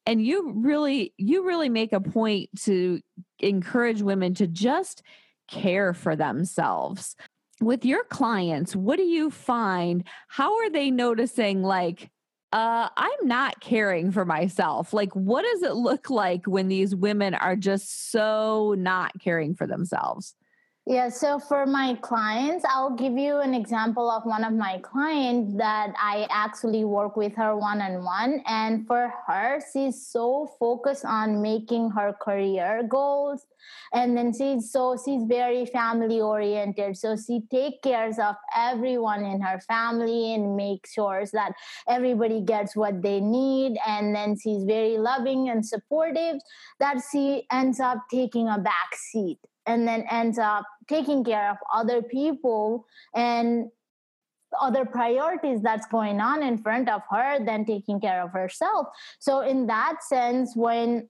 And 0.06 0.24
you 0.24 0.54
really 0.56 1.12
you 1.18 1.46
really 1.46 1.68
make 1.68 1.92
a 1.92 2.00
point 2.00 2.48
to 2.62 2.98
encourage 3.40 4.00
women 4.00 4.32
to 4.34 4.46
just 4.46 5.02
care 5.50 5.92
for 5.92 6.16
themselves 6.16 7.14
with 7.60 7.84
your 7.84 8.04
clients, 8.04 8.74
what 8.74 8.96
do 8.96 9.04
you 9.04 9.30
find? 9.30 10.06
How 10.28 10.58
are 10.58 10.70
they 10.70 10.90
noticing, 10.90 11.62
like, 11.62 12.10
uh, 12.52 12.88
I'm 12.96 13.26
not 13.26 13.60
caring 13.60 14.12
for 14.12 14.24
myself? 14.24 14.92
Like, 14.92 15.12
what 15.14 15.42
does 15.42 15.62
it 15.62 15.74
look 15.74 16.10
like 16.10 16.46
when 16.46 16.68
these 16.68 16.94
women 16.94 17.34
are 17.34 17.56
just 17.56 18.10
so 18.10 18.74
not 18.78 19.12
caring 19.20 19.54
for 19.54 19.66
themselves? 19.66 20.34
Yeah, 20.86 21.08
so 21.08 21.38
for 21.38 21.64
my 21.64 21.94
clients, 22.02 22.62
I'll 22.68 22.94
give 22.94 23.14
you 23.16 23.38
an 23.38 23.54
example 23.54 24.10
of 24.10 24.26
one 24.26 24.44
of 24.44 24.52
my 24.52 24.80
clients 24.82 25.56
that 25.56 25.94
I 25.98 26.26
actually 26.28 26.84
work 26.84 27.16
with 27.16 27.34
her 27.36 27.56
one 27.56 27.80
on 27.80 28.04
one. 28.04 28.42
And 28.46 28.86
for 28.86 29.10
her, 29.26 29.60
she's 29.72 30.06
so 30.06 30.46
focused 30.60 31.06
on 31.06 31.40
making 31.40 31.92
her 31.92 32.12
career 32.12 32.86
goals. 32.86 33.46
And 33.94 34.14
then 34.14 34.34
she's 34.34 34.70
so 34.70 34.98
she's 35.02 35.22
very 35.26 35.64
family 35.64 36.20
oriented. 36.20 36.98
So 36.98 37.16
she 37.16 37.40
take 37.50 37.80
cares 37.80 38.18
of 38.18 38.34
everyone 38.54 39.24
in 39.24 39.40
her 39.40 39.60
family 39.60 40.34
and 40.34 40.54
make 40.54 40.86
sure 40.86 41.24
that 41.32 41.52
everybody 41.88 42.42
gets 42.42 42.76
what 42.76 43.00
they 43.00 43.20
need. 43.20 43.78
And 43.86 44.14
then 44.14 44.36
she's 44.38 44.64
very 44.64 44.98
loving 44.98 45.48
and 45.48 45.64
supportive 45.64 46.42
that 46.78 46.98
she 47.10 47.46
ends 47.50 47.80
up 47.80 48.00
taking 48.10 48.48
a 48.48 48.58
back 48.58 48.94
seat 48.96 49.38
and 49.66 49.86
then 49.86 50.04
ends 50.10 50.38
up 50.38 50.64
taking 50.88 51.24
care 51.24 51.50
of 51.50 51.56
other 51.72 52.02
people 52.02 52.86
and 53.14 53.70
other 54.60 54.84
priorities 54.84 55.62
that's 55.62 55.86
going 55.86 56.20
on 56.20 56.42
in 56.42 56.58
front 56.58 56.88
of 56.88 57.02
her 57.10 57.44
than 57.44 57.64
taking 57.64 58.00
care 58.00 58.22
of 58.22 58.30
herself. 58.30 58.86
So 59.18 59.40
in 59.40 59.66
that 59.66 60.02
sense 60.02 60.54
when 60.54 61.08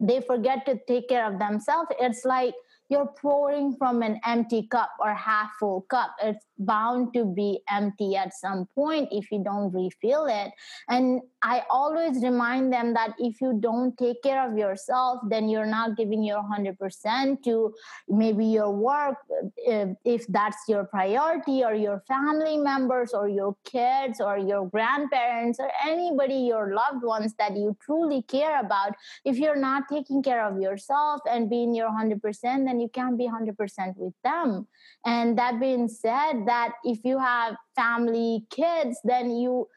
they 0.00 0.20
forget 0.20 0.66
to 0.66 0.78
take 0.88 1.08
care 1.08 1.32
of 1.32 1.38
themselves 1.38 1.88
it's 2.00 2.24
like 2.24 2.54
you're 2.92 3.12
pouring 3.20 3.74
from 3.76 4.02
an 4.02 4.20
empty 4.26 4.68
cup 4.70 4.90
or 5.00 5.14
half 5.14 5.50
full 5.58 5.80
cup. 5.88 6.14
It's 6.22 6.44
bound 6.58 7.14
to 7.14 7.24
be 7.24 7.60
empty 7.70 8.16
at 8.16 8.34
some 8.34 8.68
point 8.74 9.08
if 9.10 9.32
you 9.32 9.42
don't 9.42 9.72
refill 9.72 10.26
it. 10.26 10.52
And 10.90 11.22
I 11.42 11.64
always 11.70 12.22
remind 12.22 12.70
them 12.72 12.92
that 12.94 13.14
if 13.18 13.40
you 13.40 13.58
don't 13.58 13.96
take 13.96 14.22
care 14.22 14.46
of 14.46 14.58
yourself, 14.58 15.20
then 15.28 15.48
you're 15.48 15.66
not 15.66 15.96
giving 15.96 16.22
your 16.22 16.42
100% 16.42 17.42
to 17.44 17.74
maybe 18.08 18.44
your 18.44 18.70
work, 18.70 19.16
if, 19.56 20.26
that's 20.28 20.58
your 20.68 20.84
priority, 20.84 21.64
or 21.64 21.74
your 21.74 22.02
family 22.06 22.58
members, 22.58 23.12
or 23.14 23.28
your 23.28 23.56
kids, 23.64 24.20
or 24.20 24.36
your 24.36 24.68
grandparents, 24.68 25.58
or 25.58 25.70
anybody, 25.84 26.34
your 26.34 26.74
loved 26.74 27.02
ones 27.02 27.34
that 27.38 27.56
you 27.56 27.74
truly 27.84 28.22
care 28.22 28.60
about. 28.60 28.94
If 29.24 29.38
you're 29.38 29.56
not 29.56 29.84
taking 29.90 30.22
care 30.22 30.46
of 30.46 30.60
yourself 30.60 31.22
and 31.28 31.48
being 31.48 31.74
your 31.74 31.88
100%, 31.88 32.20
then 32.42 32.80
you 32.82 32.88
can't 32.88 33.16
be 33.16 33.28
100% 33.28 33.54
with 33.96 34.14
them. 34.22 34.66
And 35.06 35.38
that 35.38 35.60
being 35.60 35.88
said 35.88 36.44
that 36.46 36.72
if 36.84 36.98
you 37.04 37.18
have 37.18 37.54
family 37.74 38.46
kids 38.50 38.98
then 39.04 39.30
you 39.30 39.68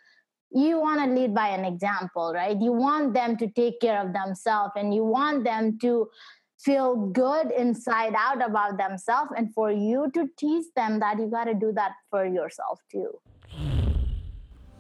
you 0.52 0.80
want 0.80 1.02
to 1.02 1.08
lead 1.08 1.34
by 1.34 1.50
an 1.50 1.66
example 1.66 2.34
right? 2.34 2.60
You 2.60 2.72
want 2.72 3.14
them 3.14 3.38
to 3.38 3.48
take 3.48 3.80
care 3.82 4.00
of 4.06 4.14
themselves 4.14 4.74
and 4.76 4.94
you 4.94 5.04
want 5.04 5.44
them 5.44 5.78
to 5.80 6.08
feel 6.60 6.96
good 6.96 7.52
inside 7.52 8.14
out 8.18 8.44
about 8.44 8.78
themselves 8.78 9.32
and 9.38 9.54
for 9.54 9.72
you 9.72 10.10
to 10.14 10.28
teach 10.38 10.66
them 10.76 11.00
that 11.00 11.20
you 11.20 11.28
got 11.28 11.46
to 11.46 11.54
do 11.54 11.72
that 11.74 11.92
for 12.10 12.26
yourself 12.26 12.80
too 12.92 13.12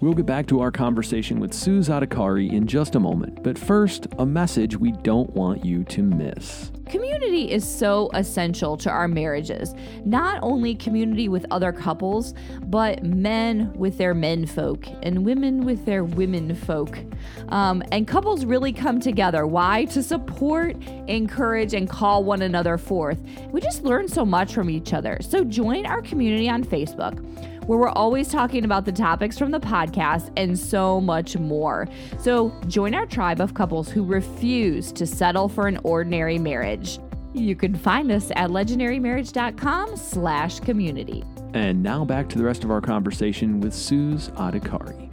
We'll 0.01 0.13
get 0.13 0.25
back 0.25 0.45
to 0.47 0.59
our 0.59 0.71
conversation 0.71 1.39
with 1.39 1.53
Sue 1.53 1.79
Adhikari 1.79 2.51
in 2.51 2.67
just 2.67 2.95
a 2.95 2.99
moment, 2.99 3.41
but 3.43 3.57
first, 3.57 4.07
a 4.19 4.25
message 4.25 4.77
we 4.77 4.91
don't 4.91 5.29
want 5.29 5.63
you 5.63 5.85
to 5.85 6.03
miss. 6.03 6.69
Community 6.89 7.49
is 7.49 7.65
so 7.65 8.09
essential 8.13 8.75
to 8.75 8.89
our 8.89 9.07
marriages. 9.07 9.73
Not 10.03 10.39
only 10.43 10.75
community 10.75 11.29
with 11.29 11.45
other 11.49 11.71
couples, 11.71 12.33
but 12.65 13.03
men 13.03 13.71
with 13.73 13.97
their 13.97 14.13
men 14.13 14.45
folk 14.45 14.85
and 15.01 15.25
women 15.25 15.65
with 15.65 15.85
their 15.85 16.03
women 16.03 16.55
folk. 16.55 16.99
Um, 17.47 17.81
and 17.93 18.05
couples 18.05 18.43
really 18.43 18.73
come 18.73 18.99
together. 18.99 19.47
Why? 19.47 19.85
To 19.85 20.03
support, 20.03 20.75
encourage, 21.07 21.73
and 21.73 21.89
call 21.89 22.25
one 22.25 22.41
another 22.41 22.77
forth. 22.77 23.19
We 23.49 23.61
just 23.61 23.83
learn 23.83 24.09
so 24.09 24.25
much 24.25 24.53
from 24.53 24.69
each 24.69 24.93
other. 24.93 25.19
So 25.21 25.45
join 25.45 25.85
our 25.85 26.01
community 26.01 26.49
on 26.49 26.65
Facebook 26.65 27.17
where 27.65 27.79
we're 27.79 27.89
always 27.89 28.29
talking 28.29 28.63
about 28.63 28.85
the 28.85 28.91
topics 28.91 29.37
from 29.37 29.51
the 29.51 29.59
podcast 29.59 30.31
and 30.37 30.57
so 30.57 31.01
much 31.01 31.35
more. 31.37 31.87
So 32.19 32.53
join 32.67 32.93
our 32.93 33.07
tribe 33.07 33.41
of 33.41 33.53
couples 33.53 33.89
who 33.89 34.03
refuse 34.03 34.91
to 34.93 35.07
settle 35.07 35.49
for 35.49 35.67
an 35.67 35.79
ordinary 35.83 36.37
marriage. 36.37 36.99
You 37.33 37.55
can 37.55 37.75
find 37.75 38.11
us 38.11 38.31
at 38.35 38.51
legendarymarriage.com 38.51 39.97
slash 39.97 40.59
community. 40.59 41.23
And 41.53 41.81
now 41.81 42.05
back 42.05 42.29
to 42.29 42.37
the 42.37 42.43
rest 42.43 42.63
of 42.63 42.69
our 42.71 42.81
conversation 42.81 43.59
with 43.59 43.73
Suzz 43.73 44.29
Adhikari. 44.33 45.11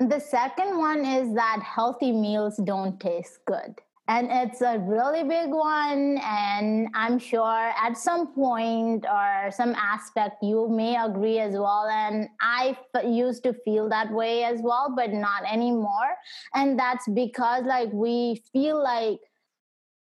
The 0.00 0.16
the 0.16 0.22
second 0.22 0.78
one 0.78 1.04
is 1.04 1.34
that 1.34 1.60
healthy 1.62 2.10
meals 2.10 2.58
don't 2.64 2.98
taste 2.98 3.40
good 3.44 3.74
and 4.08 4.28
it's 4.30 4.60
a 4.60 4.78
really 4.78 5.24
big 5.24 5.50
one 5.50 6.18
and 6.22 6.88
i'm 6.94 7.18
sure 7.18 7.72
at 7.84 7.96
some 7.98 8.32
point 8.34 9.04
or 9.10 9.50
some 9.50 9.74
aspect 9.74 10.36
you 10.42 10.68
may 10.68 10.96
agree 10.96 11.38
as 11.40 11.54
well. 11.54 11.86
And 11.90 12.28
I 12.40 12.76
f- 12.94 13.04
used 13.04 13.42
to 13.44 13.52
feel 13.64 13.88
that 13.88 14.12
way 14.12 14.44
as 14.44 14.60
well 14.62 14.92
but 14.96 15.12
not 15.12 15.42
anymore. 15.50 16.14
And 16.54 16.78
that's 16.78 17.06
because 17.14 17.64
like 17.64 17.90
we 17.92 18.42
feel 18.52 18.82
like 18.82 19.18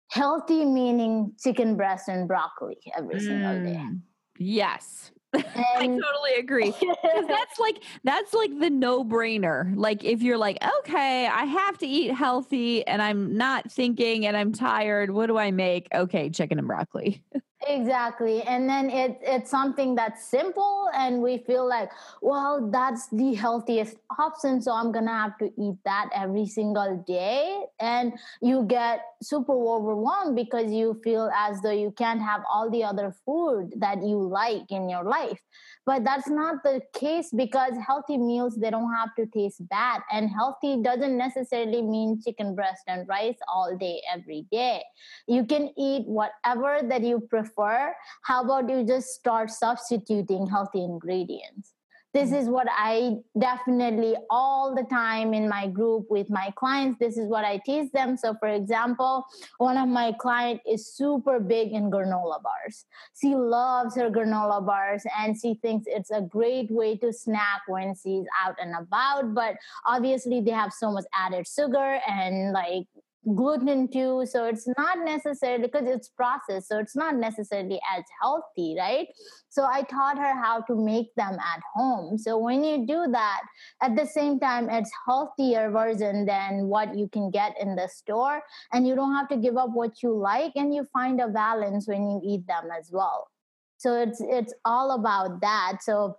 healthy 0.09 0.65
meaning 0.65 1.33
chicken 1.41 1.75
breast 1.75 2.07
and 2.07 2.27
broccoli 2.27 2.77
every 2.97 3.19
single 3.19 3.61
day. 3.63 3.77
Mm, 3.77 4.01
Yes. 4.37 5.11
I 5.35 5.87
totally 5.87 6.33
agree. 6.37 6.71
'Cause 6.71 6.83
that's 7.27 7.59
like 7.59 7.83
that's 8.03 8.33
like 8.33 8.59
the 8.59 8.69
no-brainer. 8.69 9.73
Like 9.75 10.03
if 10.03 10.21
you're 10.21 10.37
like, 10.37 10.57
okay, 10.79 11.27
I 11.27 11.45
have 11.45 11.77
to 11.79 11.87
eat 11.87 12.11
healthy 12.11 12.85
and 12.87 13.01
I'm 13.01 13.35
not 13.37 13.71
thinking 13.71 14.25
and 14.25 14.35
I'm 14.37 14.51
tired, 14.53 15.11
what 15.11 15.27
do 15.27 15.37
I 15.37 15.51
make? 15.51 15.87
Okay, 15.93 16.29
chicken 16.29 16.59
and 16.59 16.67
broccoli. 16.67 17.23
Exactly. 17.67 18.43
And 18.43 18.69
then 18.69 18.89
it, 18.89 19.17
it's 19.21 19.49
something 19.49 19.95
that's 19.95 20.23
simple, 20.25 20.89
and 20.93 21.21
we 21.21 21.39
feel 21.39 21.67
like, 21.67 21.89
well, 22.21 22.69
that's 22.69 23.07
the 23.07 23.33
healthiest 23.33 23.95
option. 24.19 24.61
So 24.61 24.71
I'm 24.73 24.91
going 24.91 25.05
to 25.05 25.11
have 25.11 25.37
to 25.39 25.45
eat 25.57 25.75
that 25.85 26.09
every 26.13 26.45
single 26.47 27.03
day. 27.07 27.63
And 27.79 28.13
you 28.41 28.65
get 28.67 28.99
super 29.23 29.53
overwhelmed 29.53 30.35
because 30.35 30.71
you 30.71 30.99
feel 31.03 31.31
as 31.35 31.61
though 31.61 31.71
you 31.71 31.91
can't 31.97 32.21
have 32.21 32.41
all 32.51 32.69
the 32.69 32.83
other 32.83 33.15
food 33.25 33.71
that 33.77 34.03
you 34.03 34.21
like 34.21 34.69
in 34.69 34.87
your 34.89 35.03
life. 35.03 35.39
But 35.85 36.03
that's 36.03 36.27
not 36.27 36.63
the 36.63 36.81
case 36.93 37.29
because 37.35 37.73
healthy 37.85 38.17
meals, 38.17 38.55
they 38.55 38.69
don't 38.71 38.91
have 38.93 39.13
to 39.15 39.27
taste 39.27 39.67
bad. 39.69 40.01
And 40.11 40.29
healthy 40.29 40.81
doesn't 40.81 41.15
necessarily 41.17 41.81
mean 41.83 42.19
chicken 42.23 42.55
breast 42.55 42.81
and 42.87 43.07
rice 43.07 43.37
all 43.47 43.75
day, 43.77 44.01
every 44.11 44.45
day. 44.51 44.83
You 45.27 45.45
can 45.45 45.69
eat 45.77 46.07
whatever 46.07 46.79
that 46.89 47.03
you 47.03 47.19
prefer. 47.19 47.44
For 47.45 47.93
how 48.23 48.43
about 48.43 48.69
you 48.69 48.85
just 48.85 49.09
start 49.09 49.49
substituting 49.51 50.47
healthy 50.47 50.83
ingredients? 50.83 51.75
This 52.15 52.29
hmm. 52.29 52.35
is 52.35 52.47
what 52.47 52.67
I 52.71 53.17
definitely 53.37 54.15
all 54.29 54.73
the 54.73 54.83
time 54.83 55.33
in 55.33 55.49
my 55.49 55.67
group 55.67 56.05
with 56.09 56.29
my 56.29 56.51
clients. 56.55 56.97
This 56.97 57.17
is 57.17 57.27
what 57.27 57.43
I 57.43 57.59
teach 57.65 57.91
them. 57.91 58.15
So, 58.15 58.35
for 58.39 58.47
example, 58.47 59.25
one 59.57 59.77
of 59.77 59.89
my 59.89 60.13
client 60.13 60.61
is 60.65 60.87
super 60.87 61.41
big 61.41 61.73
in 61.73 61.91
granola 61.91 62.41
bars. 62.41 62.85
She 63.21 63.35
loves 63.35 63.97
her 63.97 64.09
granola 64.09 64.65
bars 64.65 65.03
and 65.19 65.35
she 65.39 65.55
thinks 65.61 65.85
it's 65.87 66.09
a 66.09 66.21
great 66.21 66.71
way 66.71 66.95
to 66.97 67.11
snack 67.11 67.63
when 67.67 67.93
she's 68.01 68.25
out 68.41 68.55
and 68.61 68.73
about. 68.79 69.33
But 69.33 69.57
obviously, 69.85 70.39
they 70.39 70.51
have 70.51 70.71
so 70.71 70.91
much 70.91 71.05
added 71.13 71.45
sugar 71.45 71.99
and 72.07 72.53
like 72.53 72.87
gluten 73.33 73.87
too 73.91 74.23
so 74.25 74.45
it's 74.45 74.67
not 74.77 74.99
necessarily 75.03 75.63
because 75.63 75.87
it's 75.87 76.09
processed 76.09 76.67
so 76.67 76.77
it's 76.77 76.95
not 76.95 77.15
necessarily 77.15 77.79
as 77.97 78.03
healthy 78.21 78.75
right? 78.77 79.07
So 79.49 79.63
i 79.63 79.81
taught 79.83 80.17
her 80.17 80.35
how 80.35 80.61
to 80.61 80.75
make 80.75 81.15
them 81.15 81.33
at 81.33 81.61
home. 81.73 82.17
So 82.17 82.37
when 82.37 82.63
you 82.63 82.85
do 82.85 83.07
that 83.11 83.41
at 83.81 83.95
the 83.95 84.05
same 84.05 84.39
time 84.39 84.69
it's 84.69 84.91
healthier 85.05 85.71
version 85.71 86.25
than 86.25 86.67
what 86.67 86.95
you 86.95 87.07
can 87.07 87.31
get 87.31 87.55
in 87.59 87.75
the 87.75 87.87
store 87.87 88.41
and 88.73 88.87
you 88.87 88.95
don't 88.95 89.15
have 89.15 89.29
to 89.29 89.37
give 89.37 89.57
up 89.57 89.69
what 89.73 90.03
you 90.03 90.13
like 90.15 90.51
and 90.55 90.73
you 90.73 90.85
find 90.93 91.21
a 91.21 91.27
balance 91.27 91.87
when 91.87 92.09
you 92.09 92.21
eat 92.23 92.45
them 92.47 92.69
as 92.77 92.89
well. 92.91 93.29
So 93.77 94.01
it's 94.01 94.21
it's 94.21 94.53
all 94.65 94.91
about 94.91 95.41
that. 95.41 95.77
So 95.81 96.17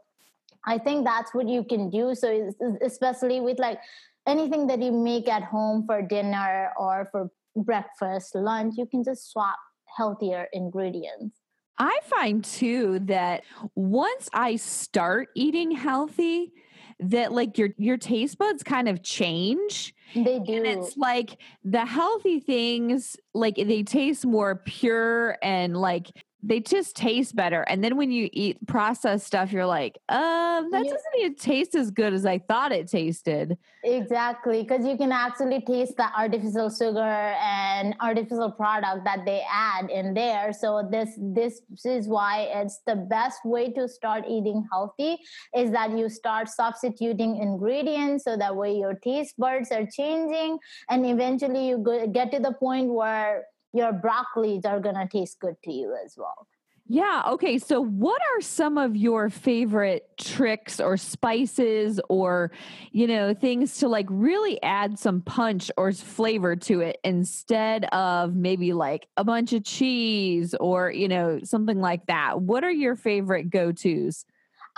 i 0.68 0.78
think 0.78 1.04
that's 1.04 1.32
what 1.32 1.48
you 1.48 1.62
can 1.62 1.90
do. 1.90 2.14
So 2.14 2.52
especially 2.82 3.40
with 3.40 3.58
like 3.58 3.78
anything 4.26 4.66
that 4.66 4.82
you 4.82 4.92
make 4.92 5.28
at 5.28 5.42
home 5.42 5.84
for 5.86 6.02
dinner 6.02 6.72
or 6.78 7.08
for 7.10 7.30
breakfast 7.54 8.34
lunch 8.34 8.74
you 8.76 8.86
can 8.86 9.02
just 9.02 9.30
swap 9.30 9.58
healthier 9.96 10.46
ingredients. 10.52 11.40
I 11.78 11.98
find 12.04 12.42
too 12.42 13.00
that 13.00 13.42
once 13.74 14.28
I 14.32 14.56
start 14.56 15.28
eating 15.34 15.70
healthy, 15.70 16.52
that 17.00 17.32
like 17.32 17.58
your 17.58 17.70
your 17.76 17.98
taste 17.98 18.38
buds 18.38 18.62
kind 18.62 18.88
of 18.88 19.02
change. 19.02 19.94
They 20.14 20.38
do. 20.38 20.54
and 20.54 20.66
it's 20.66 20.96
like 20.96 21.38
the 21.64 21.84
healthy 21.84 22.40
things 22.40 23.16
like 23.34 23.56
they 23.56 23.82
taste 23.82 24.24
more 24.24 24.62
pure 24.64 25.36
and 25.42 25.76
like 25.76 26.10
they 26.46 26.60
just 26.60 26.96
taste 26.96 27.34
better. 27.34 27.62
And 27.62 27.82
then 27.82 27.96
when 27.96 28.10
you 28.10 28.28
eat 28.32 28.64
processed 28.66 29.26
stuff 29.26 29.52
you're 29.52 29.66
like 29.66 29.98
um 30.08 30.70
that 30.70 30.84
doesn't 30.84 31.14
even 31.18 31.34
taste 31.34 31.74
as 31.74 31.90
good 31.90 32.12
as 32.12 32.24
i 32.24 32.38
thought 32.38 32.72
it 32.72 32.88
tasted. 32.88 33.58
Exactly 33.84 34.62
because 34.62 34.86
you 34.86 34.96
can 34.96 35.12
actually 35.12 35.60
taste 35.60 35.96
the 35.96 36.08
artificial 36.16 36.70
sugar 36.70 37.00
and 37.00 37.94
artificial 38.00 38.50
product 38.50 39.04
that 39.04 39.24
they 39.24 39.42
add 39.50 39.90
in 39.90 40.14
there. 40.14 40.52
So 40.52 40.88
this 40.90 41.10
this 41.18 41.62
is 41.84 42.08
why 42.08 42.48
it's 42.54 42.80
the 42.86 42.96
best 42.96 43.40
way 43.44 43.72
to 43.72 43.88
start 43.88 44.24
eating 44.28 44.66
healthy 44.72 45.18
is 45.54 45.70
that 45.72 45.96
you 45.96 46.08
start 46.08 46.48
substituting 46.48 47.36
ingredients 47.36 48.24
so 48.24 48.36
that 48.36 48.54
way 48.56 48.76
your 48.76 48.94
taste 48.94 49.34
buds 49.38 49.70
are 49.72 49.86
changing 49.86 50.58
and 50.90 51.06
eventually 51.06 51.68
you 51.68 51.78
go, 51.78 52.06
get 52.06 52.30
to 52.32 52.40
the 52.40 52.52
point 52.52 52.92
where 52.92 53.44
your 53.76 53.92
broccolis 53.92 54.64
are 54.66 54.80
going 54.80 54.94
to 54.94 55.06
taste 55.06 55.38
good 55.40 55.56
to 55.64 55.72
you 55.72 55.96
as 56.04 56.14
well. 56.16 56.46
Yeah 56.88 57.24
okay 57.30 57.58
so 57.58 57.80
what 57.80 58.22
are 58.22 58.40
some 58.40 58.78
of 58.78 58.94
your 58.94 59.28
favorite 59.28 60.08
tricks 60.18 60.78
or 60.78 60.96
spices 60.96 61.98
or 62.08 62.52
you 62.92 63.08
know 63.08 63.34
things 63.34 63.78
to 63.78 63.88
like 63.88 64.06
really 64.08 64.62
add 64.62 64.96
some 64.96 65.20
punch 65.20 65.68
or 65.76 65.92
flavor 65.92 66.54
to 66.54 66.82
it 66.82 66.98
instead 67.02 67.86
of 67.86 68.36
maybe 68.36 68.72
like 68.72 69.08
a 69.16 69.24
bunch 69.24 69.52
of 69.52 69.64
cheese 69.64 70.54
or 70.60 70.92
you 70.92 71.08
know 71.08 71.40
something 71.42 71.80
like 71.80 72.06
that? 72.06 72.40
What 72.40 72.62
are 72.62 72.70
your 72.70 72.94
favorite 72.94 73.50
go-to's 73.50 74.24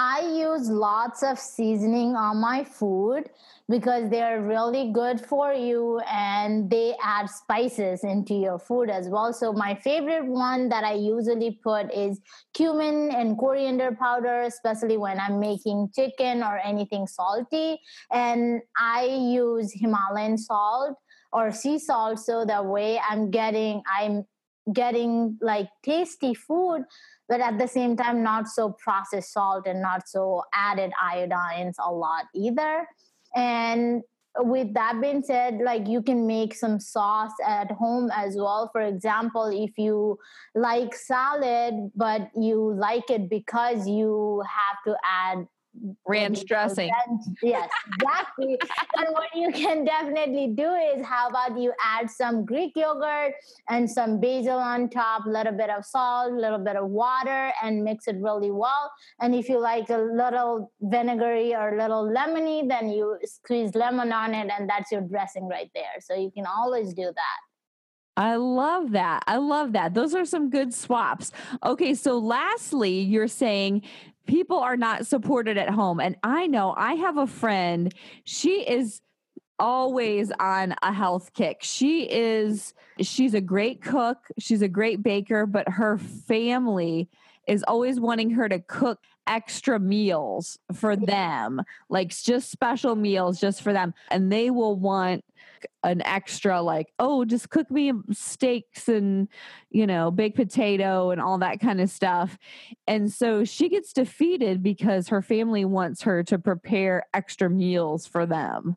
I 0.00 0.20
use 0.20 0.70
lots 0.70 1.24
of 1.24 1.40
seasoning 1.40 2.14
on 2.14 2.36
my 2.36 2.62
food 2.62 3.30
because 3.68 4.08
they're 4.08 4.40
really 4.40 4.92
good 4.92 5.20
for 5.20 5.52
you 5.52 5.98
and 6.08 6.70
they 6.70 6.94
add 7.02 7.28
spices 7.28 8.04
into 8.04 8.34
your 8.34 8.60
food 8.60 8.90
as 8.90 9.08
well. 9.08 9.32
So, 9.32 9.52
my 9.52 9.74
favorite 9.74 10.24
one 10.24 10.68
that 10.68 10.84
I 10.84 10.92
usually 10.92 11.58
put 11.64 11.92
is 11.92 12.20
cumin 12.54 13.10
and 13.10 13.36
coriander 13.36 13.90
powder, 13.98 14.42
especially 14.42 14.96
when 14.96 15.18
I'm 15.18 15.40
making 15.40 15.90
chicken 15.96 16.44
or 16.44 16.58
anything 16.58 17.08
salty. 17.08 17.80
And 18.12 18.62
I 18.78 19.04
use 19.04 19.72
Himalayan 19.74 20.38
salt 20.38 20.96
or 21.32 21.50
sea 21.50 21.78
salt 21.80 22.20
so 22.20 22.44
that 22.44 22.64
way 22.64 23.00
I'm 23.10 23.32
getting, 23.32 23.82
I'm 24.00 24.24
getting 24.72 25.38
like 25.40 25.68
tasty 25.82 26.34
food 26.34 26.84
but 27.28 27.40
at 27.40 27.58
the 27.58 27.68
same 27.68 27.96
time 27.96 28.22
not 28.22 28.48
so 28.48 28.74
processed 28.82 29.32
salt 29.32 29.66
and 29.66 29.82
not 29.82 30.08
so 30.08 30.42
added 30.54 30.90
iodines 31.02 31.74
a 31.84 31.92
lot 31.92 32.24
either. 32.34 32.86
And 33.36 34.02
with 34.40 34.72
that 34.74 35.00
being 35.00 35.22
said 35.22 35.58
like 35.62 35.86
you 35.88 36.00
can 36.00 36.26
make 36.26 36.54
some 36.54 36.80
sauce 36.80 37.32
at 37.46 37.70
home 37.72 38.10
as 38.14 38.36
well. 38.36 38.70
For 38.72 38.80
example 38.80 39.46
if 39.46 39.76
you 39.76 40.18
like 40.54 40.94
salad 40.94 41.90
but 41.94 42.30
you 42.34 42.74
like 42.74 43.10
it 43.10 43.28
because 43.28 43.86
you 43.86 44.42
have 44.46 44.78
to 44.86 44.96
add 45.04 45.46
ranch 46.06 46.44
dressing 46.46 46.90
yes 47.42 47.68
exactly 47.94 48.58
and 48.96 49.08
what 49.12 49.28
you 49.34 49.50
can 49.52 49.84
definitely 49.84 50.48
do 50.48 50.72
is 50.72 51.04
how 51.04 51.28
about 51.28 51.58
you 51.58 51.72
add 51.84 52.10
some 52.10 52.44
greek 52.44 52.72
yogurt 52.74 53.34
and 53.68 53.88
some 53.88 54.18
basil 54.18 54.58
on 54.58 54.88
top 54.88 55.26
a 55.26 55.28
little 55.28 55.52
bit 55.52 55.70
of 55.70 55.84
salt 55.84 56.32
a 56.32 56.34
little 56.34 56.58
bit 56.58 56.76
of 56.76 56.88
water 56.88 57.52
and 57.62 57.84
mix 57.84 58.08
it 58.08 58.16
really 58.20 58.50
well 58.50 58.90
and 59.20 59.34
if 59.34 59.48
you 59.48 59.60
like 59.60 59.88
a 59.90 59.98
little 59.98 60.72
vinegary 60.80 61.54
or 61.54 61.74
a 61.74 61.78
little 61.78 62.08
lemony 62.08 62.66
then 62.68 62.88
you 62.88 63.16
squeeze 63.24 63.74
lemon 63.74 64.12
on 64.12 64.34
it 64.34 64.50
and 64.58 64.68
that's 64.68 64.90
your 64.90 65.02
dressing 65.02 65.46
right 65.48 65.70
there 65.74 66.00
so 66.00 66.14
you 66.14 66.30
can 66.30 66.46
always 66.46 66.92
do 66.92 67.04
that 67.04 67.38
I 68.18 68.34
love 68.34 68.90
that. 68.92 69.22
I 69.28 69.36
love 69.36 69.74
that. 69.74 69.94
Those 69.94 70.12
are 70.12 70.24
some 70.24 70.50
good 70.50 70.74
swaps. 70.74 71.30
Okay, 71.64 71.94
so 71.94 72.18
lastly, 72.18 72.98
you're 72.98 73.28
saying 73.28 73.82
people 74.28 74.58
are 74.60 74.76
not 74.76 75.06
supported 75.06 75.58
at 75.58 75.70
home. 75.70 75.98
And 75.98 76.14
I 76.22 76.46
know 76.46 76.74
I 76.76 76.94
have 76.94 77.16
a 77.16 77.26
friend, 77.26 77.92
she 78.22 78.60
is 78.60 79.00
always 79.58 80.30
on 80.38 80.76
a 80.82 80.92
health 80.92 81.32
kick. 81.34 81.58
She 81.62 82.04
is 82.04 82.74
she's 83.00 83.34
a 83.34 83.40
great 83.40 83.82
cook, 83.82 84.18
she's 84.38 84.62
a 84.62 84.68
great 84.68 85.02
baker, 85.02 85.46
but 85.46 85.68
her 85.68 85.98
family 85.98 87.08
is 87.48 87.64
always 87.66 87.98
wanting 87.98 88.30
her 88.30 88.48
to 88.48 88.60
cook 88.60 89.00
extra 89.26 89.80
meals 89.80 90.58
for 90.74 90.94
them, 90.94 91.62
like 91.88 92.10
just 92.10 92.50
special 92.50 92.94
meals 92.94 93.40
just 93.40 93.62
for 93.62 93.72
them. 93.72 93.94
And 94.10 94.30
they 94.30 94.50
will 94.50 94.76
want 94.76 95.24
an 95.82 96.02
extra 96.02 96.60
like 96.62 96.92
oh 96.98 97.24
just 97.24 97.50
cook 97.50 97.70
me 97.70 97.92
steaks 98.12 98.88
and 98.88 99.28
you 99.70 99.86
know 99.86 100.10
baked 100.10 100.36
potato 100.36 101.10
and 101.10 101.20
all 101.20 101.38
that 101.38 101.60
kind 101.60 101.80
of 101.80 101.90
stuff 101.90 102.38
and 102.86 103.12
so 103.12 103.44
she 103.44 103.68
gets 103.68 103.92
defeated 103.92 104.62
because 104.62 105.08
her 105.08 105.22
family 105.22 105.64
wants 105.64 106.02
her 106.02 106.22
to 106.22 106.38
prepare 106.38 107.04
extra 107.14 107.48
meals 107.50 108.06
for 108.06 108.26
them 108.26 108.76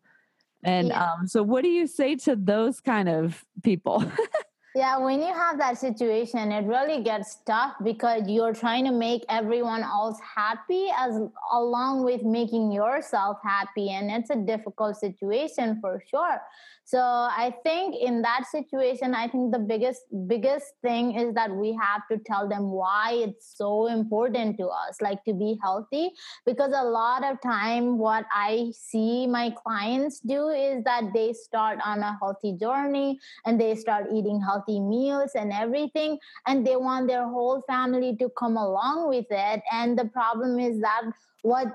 And 0.63 0.89
Yeah. 0.89 1.13
um, 1.13 1.27
so, 1.27 1.43
what 1.43 1.63
do 1.63 1.69
you 1.69 1.87
say 1.87 2.15
to 2.17 2.35
those 2.35 2.81
kind 2.81 3.09
of 3.09 3.43
people? 3.63 4.03
Yeah, 4.73 4.99
when 4.99 5.19
you 5.19 5.33
have 5.33 5.57
that 5.57 5.77
situation, 5.77 6.53
it 6.53 6.65
really 6.65 7.03
gets 7.03 7.39
tough 7.45 7.73
because 7.83 8.23
you're 8.27 8.53
trying 8.53 8.85
to 8.85 8.91
make 8.91 9.25
everyone 9.27 9.83
else 9.83 10.17
happy 10.21 10.87
as 10.97 11.19
along 11.51 12.05
with 12.05 12.23
making 12.23 12.71
yourself 12.71 13.37
happy 13.43 13.89
and 13.89 14.09
it's 14.09 14.29
a 14.29 14.37
difficult 14.37 14.95
situation 14.95 15.79
for 15.81 16.01
sure. 16.09 16.39
So, 16.83 16.99
I 16.99 17.55
think 17.63 17.95
in 17.95 18.21
that 18.23 18.45
situation, 18.51 19.15
I 19.15 19.27
think 19.27 19.53
the 19.53 19.59
biggest 19.59 20.01
biggest 20.27 20.73
thing 20.81 21.15
is 21.15 21.33
that 21.35 21.49
we 21.49 21.77
have 21.81 22.01
to 22.11 22.17
tell 22.25 22.49
them 22.49 22.71
why 22.71 23.13
it's 23.13 23.55
so 23.55 23.87
important 23.87 24.57
to 24.57 24.67
us 24.67 24.99
like 25.01 25.23
to 25.25 25.33
be 25.33 25.57
healthy. 25.61 26.11
Because 26.45 26.73
a 26.75 26.83
lot 26.83 27.23
of 27.23 27.39
time 27.41 27.97
what 27.97 28.25
I 28.33 28.71
see 28.73 29.27
my 29.27 29.51
clients 29.51 30.19
do 30.19 30.49
is 30.49 30.83
that 30.83 31.11
they 31.13 31.33
start 31.33 31.79
on 31.85 31.99
a 31.99 32.17
healthy 32.19 32.57
journey 32.59 33.19
and 33.45 33.59
they 33.59 33.75
start 33.75 34.07
eating 34.13 34.41
healthy 34.41 34.79
meals 34.79 35.31
and 35.35 35.53
everything 35.53 36.17
and 36.47 36.65
they 36.65 36.75
want 36.75 37.07
their 37.07 37.25
whole 37.27 37.63
family 37.67 38.15
to 38.17 38.29
come 38.37 38.57
along 38.57 39.07
with 39.07 39.27
it. 39.29 39.61
And 39.71 39.97
the 39.97 40.05
problem 40.05 40.59
is 40.59 40.81
that 40.81 41.03
what 41.41 41.67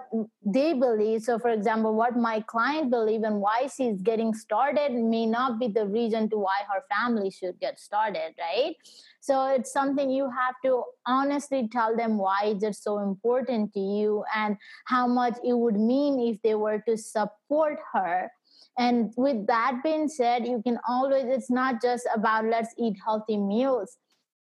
they 0.45 0.75
believe. 0.75 1.23
So 1.23 1.39
for 1.39 1.51
example 1.51 1.95
what 1.95 2.17
my 2.17 2.41
client 2.41 2.91
believe 2.91 3.23
and 3.25 3.41
why 3.41 3.69
she's 3.75 4.01
getting 4.01 4.33
started 4.33 4.93
may 4.93 5.27
not 5.27 5.59
be 5.59 5.69
the 5.69 5.87
reason 5.87 6.31
to 6.31 6.37
why 6.39 6.59
her 6.73 6.83
family 6.95 7.31
should 7.31 7.59
get 7.59 7.81
started 7.81 8.35
right? 8.39 8.75
So 9.21 9.49
it's 9.49 9.73
something 9.73 10.09
you 10.09 10.31
have 10.31 10.55
to 10.65 10.85
honestly 11.05 11.69
tell 11.73 11.97
them 11.97 12.17
why 12.17 12.55
is 12.55 12.63
it 12.63 12.77
so 12.77 12.99
important 12.99 13.73
to 13.75 13.81
you 13.81 14.25
and 14.35 14.57
how 14.85 15.09
much 15.09 15.37
it 15.45 15.55
would 15.55 15.75
mean 15.75 16.21
if 16.21 16.41
they 16.43 16.55
were 16.55 16.81
to 16.89 16.97
support 16.97 17.79
her. 17.93 18.31
And 18.79 19.13
with 19.17 19.49
that 19.49 19.81
being 19.83 20.07
said, 20.09 20.47
you 20.47 20.63
can 20.63 20.79
always, 20.89 21.25
it's 21.27 21.51
not 21.51 21.83
just 21.83 22.07
about 22.15 22.45
let's 22.45 22.73
eat 22.79 22.97
healthy 23.05 23.37
meals 23.37 23.97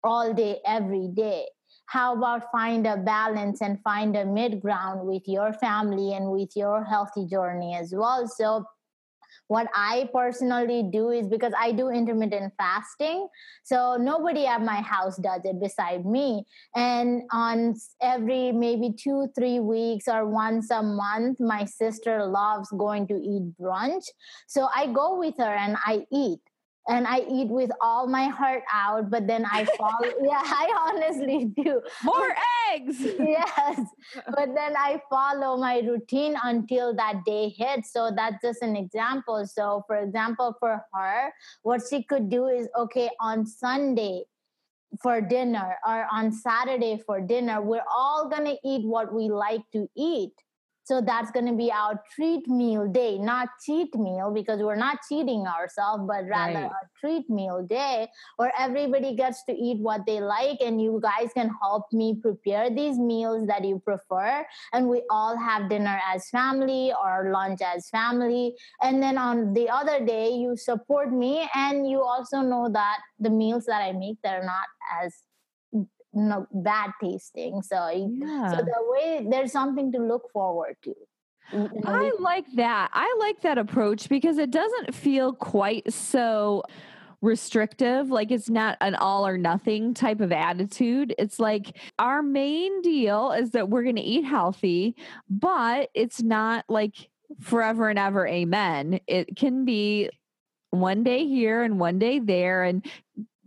all 0.03 0.33
day, 0.33 0.61
every 0.65 1.09
day. 1.09 1.47
How 1.85 2.15
about 2.15 2.51
find 2.51 2.87
a 2.87 2.97
balance 2.97 3.61
and 3.61 3.81
find 3.83 4.15
a 4.15 4.25
mid 4.25 4.61
ground 4.61 5.05
with 5.05 5.23
your 5.27 5.53
family 5.53 6.13
and 6.13 6.31
with 6.31 6.55
your 6.55 6.83
healthy 6.83 7.25
journey 7.25 7.75
as 7.75 7.93
well? 7.95 8.27
So, 8.27 8.65
what 9.47 9.67
I 9.75 10.09
personally 10.13 10.83
do 10.93 11.09
is 11.09 11.27
because 11.27 11.51
I 11.59 11.73
do 11.73 11.89
intermittent 11.89 12.53
fasting, 12.57 13.27
so 13.63 13.97
nobody 13.99 14.45
at 14.45 14.63
my 14.63 14.79
house 14.79 15.17
does 15.17 15.41
it 15.43 15.59
beside 15.59 16.05
me. 16.05 16.45
And 16.73 17.23
on 17.33 17.75
every 18.01 18.53
maybe 18.53 18.93
two, 18.93 19.27
three 19.37 19.59
weeks 19.59 20.07
or 20.07 20.25
once 20.25 20.71
a 20.71 20.81
month, 20.81 21.41
my 21.41 21.65
sister 21.65 22.25
loves 22.25 22.69
going 22.77 23.07
to 23.07 23.15
eat 23.15 23.43
brunch. 23.59 24.05
So 24.47 24.69
I 24.73 24.87
go 24.87 25.19
with 25.19 25.35
her 25.37 25.53
and 25.53 25.75
I 25.85 26.05
eat 26.13 26.39
and 26.87 27.07
I 27.07 27.19
eat 27.29 27.49
with 27.49 27.71
all 27.79 28.07
my 28.07 28.27
heart 28.27 28.63
out, 28.73 29.09
but 29.09 29.27
then 29.27 29.45
I 29.45 29.65
fall. 29.77 29.99
yeah, 30.23 30.41
I 30.43 30.89
honestly 30.89 31.45
do. 31.45 31.81
More 32.03 32.35
eggs. 32.71 32.97
yes, 33.19 33.79
but 34.15 34.49
then 34.55 34.75
I 34.75 35.01
follow 35.09 35.57
my 35.57 35.79
routine 35.79 36.35
until 36.43 36.95
that 36.95 37.23
day 37.25 37.49
hits. 37.49 37.93
So 37.93 38.11
that's 38.15 38.37
just 38.43 38.61
an 38.61 38.75
example. 38.75 39.45
So, 39.45 39.83
for 39.87 39.97
example, 39.97 40.55
for 40.59 40.83
her, 40.93 41.33
what 41.63 41.81
she 41.87 42.03
could 42.03 42.29
do 42.29 42.47
is 42.47 42.67
okay, 42.77 43.09
on 43.19 43.45
Sunday, 43.45 44.25
for 45.01 45.21
dinner 45.21 45.77
or 45.87 46.05
on 46.11 46.31
Saturday 46.31 47.01
for 47.05 47.21
dinner, 47.21 47.61
we're 47.61 47.85
all 47.89 48.27
going 48.27 48.45
to 48.45 48.57
eat 48.65 48.85
what 48.85 49.13
we 49.13 49.29
like 49.29 49.61
to 49.71 49.87
eat. 49.95 50.33
So 50.83 51.01
that's 51.01 51.31
going 51.31 51.45
to 51.45 51.53
be 51.53 51.71
our 51.71 52.01
treat 52.15 52.47
meal 52.47 52.87
day, 52.87 53.17
not 53.17 53.49
cheat 53.65 53.93
meal 53.95 54.31
because 54.33 54.61
we're 54.61 54.75
not 54.75 54.97
cheating 55.07 55.45
ourselves, 55.47 56.03
but 56.07 56.25
rather 56.27 56.53
Right. 56.53 56.71
a 56.71 56.87
treat 56.99 57.29
meal 57.29 57.65
day 57.67 58.07
where 58.37 58.51
everybody 58.57 59.15
gets 59.15 59.43
to 59.45 59.53
eat 59.53 59.79
what 59.79 60.05
they 60.05 60.19
like 60.19 60.59
and 60.61 60.81
you 60.81 60.99
guys 61.01 61.31
can 61.33 61.49
help 61.61 61.85
me 61.91 62.15
prepare 62.21 62.69
these 62.69 62.97
meals 62.97 63.47
that 63.47 63.63
you 63.63 63.79
prefer 63.79 64.45
and 64.73 64.87
we 64.87 65.03
all 65.09 65.37
have 65.37 65.69
dinner 65.69 65.99
as 66.13 66.29
family 66.29 66.91
or 66.93 67.31
lunch 67.31 67.61
as 67.61 67.89
family 67.89 68.55
and 68.81 69.01
then 69.01 69.17
on 69.17 69.53
the 69.53 69.69
other 69.69 70.03
day 70.05 70.29
you 70.29 70.55
support 70.57 71.11
me 71.11 71.47
and 71.55 71.89
you 71.89 72.01
also 72.01 72.41
know 72.41 72.69
that 72.71 72.99
the 73.19 73.29
meals 73.29 73.65
that 73.65 73.81
I 73.81 73.91
make 73.91 74.17
they're 74.23 74.43
not 74.43 74.67
as 75.03 75.15
no 76.13 76.47
bad 76.51 76.91
tasting 77.01 77.61
so 77.61 77.89
Yeah. 77.89 78.51
so 78.51 78.57
the 78.57 78.83
way 78.89 79.27
there's 79.29 79.51
something 79.51 79.91
to 79.93 79.99
look 79.99 80.29
forward 80.31 80.75
to 80.83 80.93
You 81.53 81.59
know, 81.59 81.81
I 81.85 82.11
like 82.19 82.45
that. 82.55 82.89
I 82.93 83.13
like 83.19 83.41
that 83.41 83.57
approach 83.57 84.07
because 84.07 84.37
it 84.37 84.51
doesn't 84.51 84.95
feel 84.95 85.33
quite 85.33 85.91
so 85.91 86.63
restrictive. 87.21 88.09
Like 88.09 88.31
it's 88.31 88.49
not 88.49 88.77
an 88.81 88.95
all 88.95 89.25
or 89.27 89.37
nothing 89.37 89.93
type 89.93 90.21
of 90.21 90.31
attitude. 90.31 91.13
It's 91.17 91.39
like 91.39 91.77
our 91.99 92.21
main 92.23 92.81
deal 92.81 93.31
is 93.31 93.51
that 93.51 93.69
we're 93.69 93.83
going 93.83 93.95
to 93.97 94.01
eat 94.01 94.23
healthy, 94.23 94.95
but 95.29 95.89
it's 95.93 96.21
not 96.21 96.65
like 96.67 97.09
forever 97.39 97.89
and 97.89 97.99
ever. 97.99 98.27
Amen. 98.27 98.99
It 99.07 99.35
can 99.35 99.65
be 99.65 100.09
one 100.71 101.03
day 101.03 101.27
here 101.27 101.63
and 101.63 101.79
one 101.79 101.99
day 101.99 102.19
there 102.19 102.63
and 102.63 102.85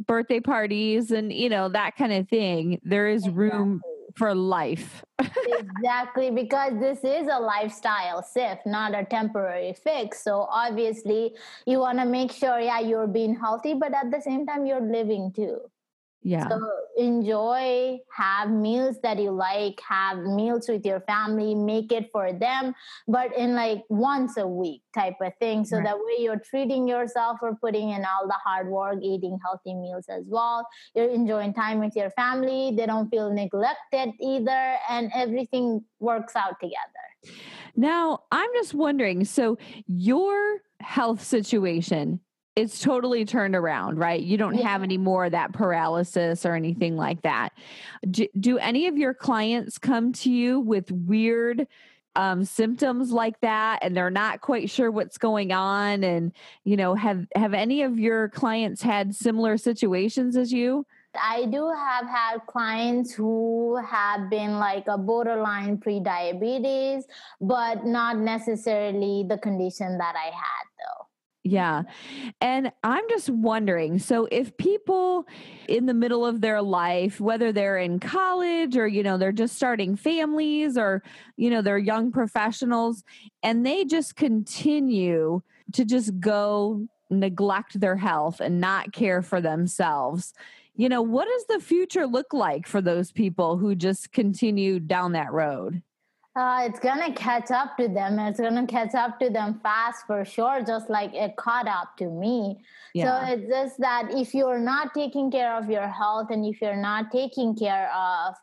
birthday 0.07 0.40
parties 0.40 1.11
and, 1.11 1.33
you 1.33 1.49
know, 1.49 1.69
that 1.69 1.97
kind 1.97 2.12
of 2.12 2.29
thing. 2.29 2.81
There 2.85 3.09
is 3.09 3.29
room 3.29 3.81
for 4.17 4.35
life. 4.35 5.05
exactly 5.49 6.31
because 6.31 6.73
this 6.81 6.99
is 7.05 7.29
a 7.31 7.38
lifestyle 7.38 8.27
shift 8.35 8.62
not 8.67 8.99
a 8.99 9.05
temporary 9.05 9.73
fix 9.73 10.25
so 10.25 10.49
obviously 10.51 11.33
you 11.67 11.79
want 11.79 11.97
to 11.99 12.05
make 12.05 12.33
sure 12.33 12.59
yeah 12.59 12.81
you're 12.81 13.07
being 13.07 13.33
healthy 13.33 13.75
but 13.75 13.95
at 13.95 14.11
the 14.11 14.21
same 14.21 14.45
time 14.45 14.67
you're 14.67 14.81
living 14.81 15.33
too 15.33 15.61
Yeah. 16.26 16.48
so 16.48 16.58
enjoy 16.96 17.98
have 18.16 18.50
meals 18.50 18.96
that 19.02 19.18
you 19.20 19.30
like 19.30 19.78
have 19.87 20.18
meals 20.18 20.68
with 20.68 20.84
your 20.87 21.00
family 21.00 21.54
make 21.54 21.92
it 21.92 22.08
for 22.12 22.32
them 22.32 22.74
but 23.06 23.37
in 23.37 23.54
like 23.54 23.82
once 23.90 24.37
a 24.38 24.46
week 24.46 24.80
type 24.94 25.16
of 25.20 25.32
thing 25.38 25.64
so 25.64 25.76
Right. 25.76 25.84
that 25.87 25.96
way 25.98 26.16
you're 26.24 26.38
treating 26.50 26.88
yourself 26.88 27.38
or 27.42 27.54
putting 27.56 27.90
in 27.90 28.04
all 28.04 28.26
the 28.26 28.38
hard 28.44 28.68
work 28.68 28.98
eating 29.02 29.38
healthy 29.44 29.74
meals 29.74 30.06
as 30.08 30.24
well 30.26 30.66
you're 30.94 31.10
enjoying 31.10 31.52
time 31.52 31.78
with 31.78 31.94
your 31.94 32.10
family 32.10 32.72
they 32.76 32.87
don't 32.87 33.10
feel 33.10 33.30
neglected 33.32 34.12
either 34.20 34.76
and 34.88 35.10
everything 35.14 35.84
works 36.00 36.34
out 36.37 36.58
together 36.60 37.04
Now, 37.76 38.20
I'm 38.30 38.50
just 38.54 38.72
wondering 38.72 39.24
so 39.24 39.58
your 39.87 40.60
health 40.80 41.22
situation 41.22 42.20
it's 42.57 42.79
totally 42.79 43.25
turned 43.25 43.57
around, 43.57 43.99
right? 43.99 44.23
You 44.23 44.37
don't 44.37 44.55
Yeah. 44.55 44.69
have 44.69 44.83
any 44.83 44.97
more 44.97 45.25
of 45.25 45.33
that 45.33 45.53
paralysis 45.53 46.47
or 46.47 46.55
anything 46.55 46.97
like 46.97 47.23
that. 47.23 47.53
Do, 48.09 48.29
do 48.38 48.59
any 48.59 48.87
of 48.87 48.97
your 48.97 49.12
clients 49.12 49.77
come 49.77 50.12
to 50.14 50.31
you 50.31 50.61
with 50.61 50.90
weird 50.93 51.67
um, 52.17 52.45
symptoms 52.45 53.11
like 53.11 53.40
that 53.40 53.81
and 53.83 53.97
they're 53.97 54.09
not 54.09 54.40
quite 54.40 54.71
sure 54.71 54.88
what's 54.88 55.19
going 55.19 55.51
on 55.51 56.05
and 56.05 56.31
you 56.62 56.77
know 56.77 56.95
have 56.95 57.27
have 57.35 57.55
any 57.55 57.83
of 57.83 57.99
your 57.99 58.29
clients 58.29 58.81
had 58.83 59.17
similar 59.17 59.59
situations 59.59 60.37
as 60.37 60.53
you 60.53 60.87
I 61.21 61.47
do 61.47 61.69
have 61.77 62.07
had 62.07 62.38
clients 62.47 63.12
who 63.12 63.77
have 63.85 64.31
been 64.31 64.59
like 64.59 64.87
a 64.88 64.99
borderline 64.99 65.79
pre-diabetes, 65.79 67.05
but 67.40 67.85
not 67.87 68.19
necessarily 68.19 69.25
the 69.29 69.38
condition 69.38 69.99
that 69.99 70.14
I 70.17 70.27
had 70.27 70.67
though. 70.79 71.04
Yeah. 71.46 71.83
And 72.40 72.72
I'm 72.83 73.07
just 73.11 73.28
wondering 73.28 73.98
so 73.98 74.26
if 74.33 74.57
people 74.57 75.26
in 75.68 75.85
the 75.85 75.92
middle 75.92 76.24
of 76.24 76.40
their 76.40 76.62
life, 76.62 77.20
whether 77.20 77.52
they're 77.52 77.76
in 77.76 78.00
college 78.00 78.78
or, 78.78 78.88
you 78.88 79.02
know, 79.02 79.18
they're 79.18 79.30
just 79.30 79.54
starting 79.54 79.94
families 79.94 80.78
or, 80.78 81.02
you 81.37 81.50
know, 81.50 81.61
they're 81.61 81.76
young 81.76 82.11
professionals 82.11 83.04
and 83.42 83.64
they 83.64 83.85
just 83.85 84.16
continue 84.16 85.42
to 85.72 85.85
just 85.85 86.18
go 86.18 86.88
neglect 87.11 87.78
their 87.78 87.96
health 87.96 88.40
and 88.40 88.59
not 88.59 88.94
care 88.94 89.20
for 89.20 89.42
themselves. 89.42 90.33
You 90.76 90.88
know, 90.88 91.02
what 91.02 91.28
does 91.28 91.44
the 91.46 91.64
future 91.64 92.07
look 92.07 92.33
like 92.33 92.66
for 92.66 92.80
those 92.80 93.12
people 93.12 93.59
who 93.59 93.74
just 93.74 94.12
continue 94.12 94.80
down 94.80 95.12
that 95.12 95.30
road? 95.30 95.83
Uh, 96.37 96.62
it's 96.66 96.81
gonna 96.81 97.12
catch 97.12 97.53
up 97.53 97.77
to 97.77 97.87
them. 97.87 98.18
It's 98.18 98.40
gonna 98.40 98.66
catch 98.66 98.94
up 98.94 99.20
to 99.20 99.31
them 99.31 99.61
fast 99.62 100.05
for 100.07 100.25
sure, 100.25 100.64
just 100.66 100.90
like 100.90 101.14
it 101.14 101.37
caught 101.37 101.68
up 101.68 101.97
to 101.99 102.11
me. 102.11 102.59
Yeah. 102.92 103.27
So 103.27 103.33
it's 103.33 103.49
just 103.49 103.79
that 103.79 104.09
if 104.11 104.35
you're 104.35 104.59
not 104.59 104.94
taking 104.94 105.31
care 105.31 105.57
of 105.57 105.70
your 105.70 105.87
health 105.87 106.29
and 106.31 106.44
if 106.44 106.61
you're 106.61 106.77
not 106.77 107.12
taking 107.12 107.55
care 107.55 107.88
of 107.94 108.35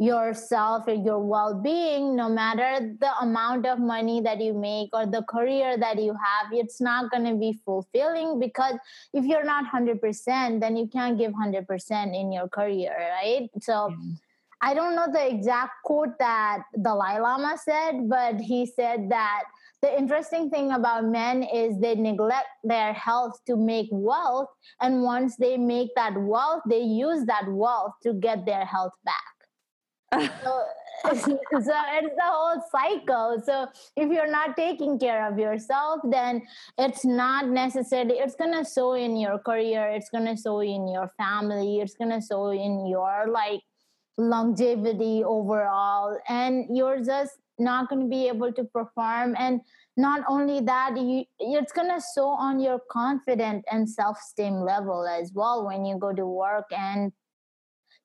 yourself 0.00 0.86
and 0.86 1.04
your 1.04 1.18
well-being 1.18 2.14
no 2.14 2.28
matter 2.28 2.94
the 3.00 3.18
amount 3.20 3.66
of 3.66 3.80
money 3.80 4.20
that 4.20 4.40
you 4.40 4.54
make 4.54 4.88
or 4.92 5.06
the 5.06 5.22
career 5.24 5.76
that 5.76 6.00
you 6.00 6.12
have 6.12 6.52
it's 6.52 6.80
not 6.80 7.10
going 7.10 7.24
to 7.24 7.34
be 7.34 7.52
fulfilling 7.64 8.38
because 8.38 8.74
if 9.12 9.24
you're 9.24 9.44
not 9.44 9.64
100% 9.64 10.60
then 10.60 10.76
you 10.76 10.86
can't 10.86 11.18
give 11.18 11.32
100% 11.32 12.20
in 12.20 12.30
your 12.30 12.48
career 12.48 12.96
right 13.10 13.48
so 13.60 13.92
I 14.60 14.74
don't 14.74 14.96
know 14.96 15.06
the 15.12 15.28
exact 15.28 15.72
quote 15.84 16.18
that 16.18 16.62
Dalai 16.82 17.20
Lama 17.20 17.56
said, 17.64 18.08
but 18.08 18.40
he 18.40 18.66
said 18.66 19.10
that 19.10 19.44
the 19.82 19.96
interesting 19.96 20.50
thing 20.50 20.72
about 20.72 21.04
men 21.04 21.44
is 21.44 21.78
they 21.78 21.94
neglect 21.94 22.48
their 22.64 22.92
health 22.92 23.38
to 23.46 23.56
make 23.56 23.88
wealth. 23.92 24.48
And 24.80 25.02
once 25.02 25.36
they 25.36 25.56
make 25.56 25.90
that 25.94 26.14
wealth, 26.16 26.62
they 26.68 26.80
use 26.80 27.24
that 27.26 27.44
wealth 27.48 27.92
to 28.02 28.14
get 28.14 28.44
their 28.44 28.64
health 28.64 28.92
back. 29.04 30.32
so, 30.42 30.64
so 31.04 31.20
it's 31.20 31.62
the 31.62 32.24
whole 32.24 32.60
cycle. 32.72 33.40
So 33.44 33.68
if 33.96 34.10
you're 34.10 34.30
not 34.30 34.56
taking 34.56 34.98
care 34.98 35.30
of 35.30 35.38
yourself, 35.38 36.00
then 36.10 36.42
it's 36.76 37.04
not 37.04 37.48
necessarily, 37.48 38.14
it's 38.14 38.34
going 38.34 38.54
to 38.54 38.68
show 38.68 38.94
in 38.94 39.16
your 39.16 39.38
career, 39.38 39.88
it's 39.90 40.10
going 40.10 40.26
to 40.26 40.40
show 40.40 40.58
in 40.60 40.88
your 40.88 41.12
family, 41.16 41.78
it's 41.78 41.94
going 41.94 42.10
to 42.10 42.26
show 42.26 42.48
in 42.48 42.88
your 42.88 43.26
like 43.30 43.60
longevity 44.18 45.22
overall. 45.24 46.18
And 46.28 46.76
you're 46.76 47.02
just 47.02 47.38
not 47.58 47.88
going 47.88 48.02
to 48.02 48.08
be 48.08 48.28
able 48.28 48.52
to 48.52 48.64
perform 48.64 49.34
and 49.38 49.60
not 49.96 50.22
only 50.28 50.60
that 50.60 50.96
you 50.96 51.24
it's 51.40 51.72
going 51.72 51.88
to 51.88 52.00
show 52.14 52.28
on 52.28 52.60
your 52.60 52.80
confident 52.90 53.64
and 53.70 53.90
self-esteem 53.90 54.54
level 54.60 55.06
as 55.06 55.32
well 55.34 55.66
when 55.66 55.84
you 55.84 55.98
go 55.98 56.12
to 56.12 56.24
work 56.24 56.66
and 56.70 57.12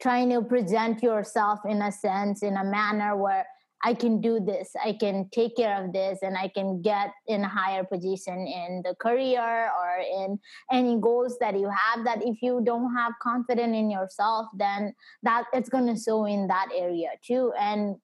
trying 0.01 0.29
to 0.29 0.41
present 0.41 1.03
yourself 1.03 1.59
in 1.69 1.81
a 1.83 1.91
sense 1.91 2.41
in 2.41 2.57
a 2.57 2.63
manner 2.63 3.15
where 3.15 3.45
I 3.83 3.93
can 3.93 4.21
do 4.21 4.39
this, 4.39 4.71
I 4.83 4.93
can 4.93 5.29
take 5.31 5.57
care 5.57 5.83
of 5.83 5.91
this, 5.91 6.19
and 6.21 6.37
I 6.37 6.47
can 6.47 6.81
get 6.81 7.11
in 7.27 7.43
a 7.43 7.47
higher 7.47 7.83
position 7.83 8.47
in 8.47 8.81
the 8.83 8.95
career 8.95 9.71
or 9.77 9.97
in 9.99 10.39
any 10.71 10.99
goals 10.99 11.37
that 11.39 11.59
you 11.59 11.69
have. 11.69 12.05
That 12.05 12.25
if 12.25 12.41
you 12.41 12.61
don't 12.63 12.95
have 12.95 13.13
confidence 13.21 13.75
in 13.75 13.91
yourself, 13.91 14.47
then 14.57 14.93
that 15.23 15.45
it's 15.53 15.69
gonna 15.69 15.97
show 15.99 16.25
in 16.25 16.47
that 16.47 16.69
area 16.75 17.09
too. 17.25 17.51
And 17.59 17.97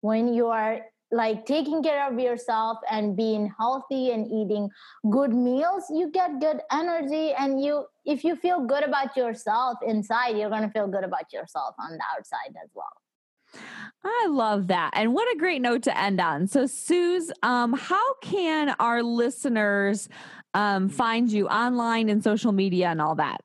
when 0.00 0.32
you 0.32 0.46
are 0.46 0.80
like 1.10 1.46
taking 1.46 1.82
care 1.82 2.06
of 2.10 2.18
yourself 2.18 2.78
and 2.90 3.16
being 3.16 3.52
healthy 3.58 4.10
and 4.10 4.26
eating 4.30 4.68
good 5.10 5.32
meals 5.32 5.84
you 5.88 6.10
get 6.10 6.38
good 6.38 6.60
energy 6.70 7.32
and 7.32 7.62
you 7.64 7.86
if 8.04 8.24
you 8.24 8.36
feel 8.36 8.66
good 8.66 8.84
about 8.84 9.16
yourself 9.16 9.78
inside 9.86 10.36
you're 10.36 10.50
going 10.50 10.62
to 10.62 10.70
feel 10.70 10.86
good 10.86 11.04
about 11.04 11.32
yourself 11.32 11.74
on 11.78 11.92
the 11.92 12.04
outside 12.14 12.54
as 12.62 12.68
well 12.74 12.92
I 14.04 14.26
love 14.28 14.68
that. 14.68 14.90
And 14.94 15.12
what 15.12 15.32
a 15.34 15.38
great 15.38 15.60
note 15.60 15.82
to 15.84 15.98
end 15.98 16.20
on. 16.20 16.46
So, 16.46 16.64
Suzz, 16.64 17.30
um, 17.42 17.72
how 17.72 18.14
can 18.22 18.74
our 18.78 19.02
listeners 19.02 20.08
um, 20.54 20.88
find 20.88 21.30
you 21.30 21.48
online 21.48 22.08
and 22.08 22.22
social 22.22 22.52
media 22.52 22.88
and 22.88 23.00
all 23.00 23.16
that? 23.16 23.42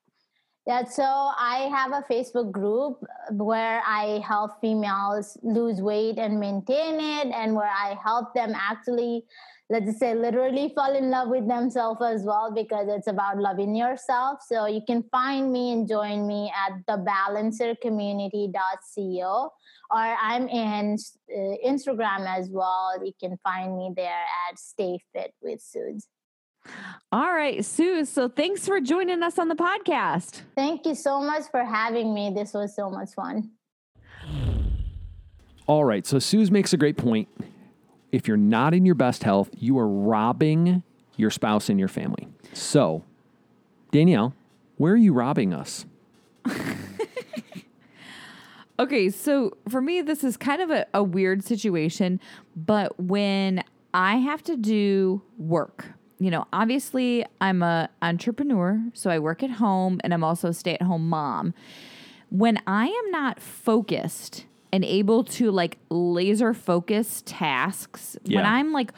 Yeah, 0.66 0.86
so 0.86 1.04
I 1.04 1.70
have 1.76 1.92
a 1.92 2.06
Facebook 2.10 2.52
group 2.52 3.04
where 3.32 3.82
I 3.86 4.22
help 4.26 4.62
females 4.62 5.38
lose 5.44 5.82
weight 5.82 6.18
and 6.18 6.40
maintain 6.40 7.02
it, 7.02 7.34
and 7.34 7.54
where 7.54 7.70
I 7.70 7.98
help 8.02 8.34
them 8.34 8.54
actually, 8.56 9.26
let's 9.70 10.00
say, 10.00 10.14
literally 10.14 10.74
fall 10.76 10.94
in 10.96 11.10
love 11.10 11.30
with 11.30 11.48
themselves 11.48 12.02
as 12.02 12.24
well, 12.24 12.52
because 12.54 12.88
it's 12.90 13.08
about 13.08 13.38
loving 13.38 13.74
yourself. 13.76 14.42
So 14.46 14.68
you 14.68 14.82
can 14.86 15.04
find 15.12 15.52
me 15.52 15.72
and 15.72 15.88
join 15.88 16.28
me 16.28 16.52
at 16.56 16.74
the 16.88 16.98
thebalancercommunity.co, 17.04 19.54
or 19.92 19.98
I'm 19.98 20.48
in 20.48 20.98
uh, 21.30 21.56
Instagram 21.66 22.28
as 22.28 22.50
well. 22.50 22.94
You 23.04 23.14
can 23.20 23.38
find 23.44 23.78
me 23.78 23.92
there 23.96 24.24
at 24.50 24.60
Stay 24.60 25.00
Fit 25.14 25.34
with 25.42 25.62
Suzz. 25.62 26.08
All 27.12 27.34
right, 27.34 27.64
Sue. 27.64 28.06
So 28.06 28.30
thanks 28.30 28.66
for 28.66 28.80
joining 28.80 29.22
us 29.22 29.38
on 29.38 29.50
the 29.50 29.56
podcast. 29.56 30.42
Thank 30.56 30.86
you 30.86 30.96
so 30.96 31.22
much 31.22 31.44
for 31.52 31.64
having 31.64 32.14
me. 32.14 32.32
This 32.34 32.54
was 32.54 32.74
so 32.76 32.90
much 32.90 33.10
fun. 33.14 33.52
All 35.68 35.86
right. 35.86 36.06
So 36.06 36.18
Suzz 36.18 36.52
makes 36.52 36.74
a 36.74 36.78
great 36.78 36.98
point. 36.98 37.30
If 38.14 38.28
you're 38.28 38.38
not 38.38 38.76
in 38.76 38.86
your 38.86 38.94
best 38.94 39.24
health, 39.24 39.50
you 39.58 39.80
are 39.80 39.88
robbing 39.88 40.84
your 41.18 41.32
spouse 41.32 41.68
and 41.68 41.80
your 41.80 41.88
family. 41.88 42.28
So, 42.54 43.04
Danielle, 43.92 44.36
where 44.78 44.94
are 44.94 44.98
you 44.98 45.14
robbing 45.14 45.52
us? 45.52 45.88
okay. 48.80 49.10
So 49.10 49.58
for 49.68 49.82
me, 49.82 50.04
this 50.04 50.24
is 50.24 50.38
kind 50.38 50.62
of 50.62 50.70
a, 50.70 50.86
a 50.94 51.02
weird 51.02 51.44
situation, 51.44 52.20
but 52.56 53.00
when 53.00 53.64
I 53.96 54.18
have 54.18 54.44
to 54.44 54.58
do 54.58 55.24
work, 55.40 55.88
you 56.20 56.30
know, 56.30 56.46
obviously 56.54 57.26
I'm 57.42 57.64
a 57.64 57.90
entrepreneur, 58.04 58.80
so 58.94 59.10
I 59.10 59.18
work 59.18 59.42
at 59.42 59.50
home 59.50 60.00
and 60.04 60.14
I'm 60.14 60.24
also 60.24 60.50
a 60.50 60.54
stay-at-home 60.54 61.10
mom. 61.10 61.56
When 62.30 62.60
I 62.68 62.86
am 62.86 63.12
not 63.12 63.40
focused 63.40 64.46
and 64.74 64.84
able 64.84 65.24
to 65.24 65.52
like 65.52 65.78
laser 65.90 66.54
focus 66.54 67.24
tasks, 67.26 68.18
yeah. 68.26 68.40
when 68.40 68.46
I'm 68.46 68.74
like 68.74 68.92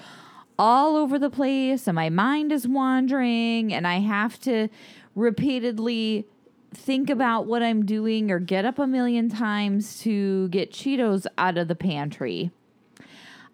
all 0.58 0.96
over 0.96 1.20
the 1.20 1.30
place 1.30 1.86
and 1.86 1.96
my 1.96 2.10
mind 2.10 2.52
is 2.52 2.68
wandering 2.68 3.74
and 3.74 3.86
I 3.86 4.00
have 4.00 4.40
to 4.42 4.70
repeatedly 5.14 6.26
think 6.74 7.10
about 7.10 7.46
what 7.46 7.62
I'm 7.62 7.86
doing 7.86 8.32
or 8.32 8.40
get 8.40 8.66
up 8.66 8.80
a 8.80 8.88
million 8.88 9.30
times 9.30 10.00
to 10.00 10.48
get 10.48 10.72
Cheetos 10.72 11.28
out 11.38 11.58
of 11.58 11.68
the 11.68 11.76
pantry 11.76 12.52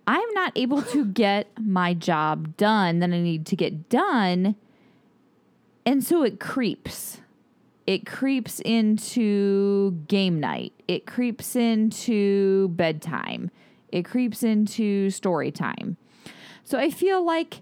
I'm 0.07 0.29
not 0.33 0.51
able 0.55 0.81
to 0.81 1.05
get 1.13 1.47
my 1.59 1.93
job 1.93 2.57
done 2.57 2.99
that 2.99 3.11
I 3.11 3.21
need 3.21 3.45
to 3.47 3.55
get 3.55 3.89
done. 3.89 4.55
And 5.85 6.03
so 6.03 6.23
it 6.23 6.39
creeps. 6.39 7.20
It 7.87 8.05
creeps 8.05 8.59
into 8.61 9.91
game 10.07 10.39
night. 10.39 10.73
It 10.87 11.05
creeps 11.05 11.55
into 11.55 12.69
bedtime. 12.69 13.51
It 13.91 14.03
creeps 14.03 14.43
into 14.43 15.09
story 15.09 15.51
time. 15.51 15.97
So 16.63 16.77
I 16.77 16.89
feel 16.89 17.25
like. 17.25 17.61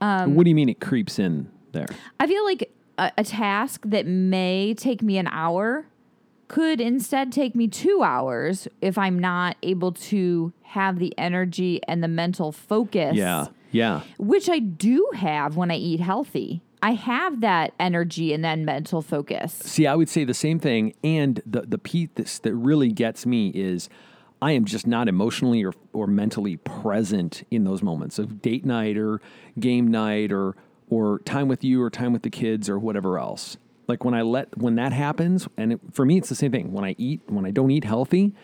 Um, 0.00 0.34
what 0.34 0.44
do 0.44 0.50
you 0.50 0.54
mean 0.54 0.68
it 0.68 0.80
creeps 0.80 1.18
in 1.18 1.50
there? 1.72 1.88
I 2.20 2.26
feel 2.26 2.44
like 2.44 2.70
a, 2.98 3.10
a 3.18 3.24
task 3.24 3.82
that 3.86 4.06
may 4.06 4.74
take 4.74 5.02
me 5.02 5.18
an 5.18 5.28
hour 5.28 5.86
could 6.46 6.80
instead 6.80 7.32
take 7.32 7.54
me 7.54 7.66
two 7.66 8.02
hours 8.02 8.68
if 8.80 8.98
I'm 8.98 9.18
not 9.18 9.56
able 9.62 9.92
to 9.92 10.52
have 10.62 10.98
the 10.98 11.12
energy 11.18 11.80
and 11.88 12.02
the 12.02 12.08
mental 12.08 12.52
focus. 12.52 13.16
Yeah. 13.16 13.46
Yeah. 13.72 14.02
Which 14.18 14.48
I 14.48 14.60
do 14.60 15.10
have 15.14 15.56
when 15.56 15.70
I 15.70 15.76
eat 15.76 16.00
healthy. 16.00 16.62
I 16.84 16.92
have 16.92 17.40
that 17.40 17.72
energy 17.80 18.34
and 18.34 18.44
then 18.44 18.66
mental 18.66 19.00
focus. 19.00 19.54
See, 19.54 19.86
I 19.86 19.94
would 19.94 20.10
say 20.10 20.24
the 20.24 20.34
same 20.34 20.58
thing. 20.58 20.92
And 21.02 21.40
the, 21.46 21.62
the 21.62 21.78
piece 21.78 22.10
that 22.40 22.54
really 22.54 22.92
gets 22.92 23.24
me 23.24 23.48
is 23.54 23.88
I 24.42 24.52
am 24.52 24.66
just 24.66 24.86
not 24.86 25.08
emotionally 25.08 25.64
or, 25.64 25.72
or 25.94 26.06
mentally 26.06 26.58
present 26.58 27.46
in 27.50 27.64
those 27.64 27.82
moments 27.82 28.18
of 28.18 28.42
date 28.42 28.66
night 28.66 28.98
or 28.98 29.22
game 29.58 29.90
night 29.90 30.30
or 30.30 30.56
or 30.90 31.20
time 31.20 31.48
with 31.48 31.64
you 31.64 31.82
or 31.82 31.88
time 31.88 32.12
with 32.12 32.20
the 32.20 32.28
kids 32.28 32.68
or 32.68 32.78
whatever 32.78 33.18
else. 33.18 33.56
Like 33.88 34.04
when 34.04 34.12
I 34.12 34.20
let 34.20 34.58
when 34.58 34.74
that 34.74 34.92
happens, 34.92 35.48
and 35.56 35.72
it, 35.72 35.80
for 35.90 36.04
me 36.04 36.18
it's 36.18 36.28
the 36.28 36.34
same 36.34 36.52
thing. 36.52 36.74
When 36.74 36.84
I 36.84 36.94
eat, 36.98 37.22
when 37.28 37.46
I 37.46 37.50
don't 37.50 37.70
eat 37.70 37.84
healthy, 37.84 38.34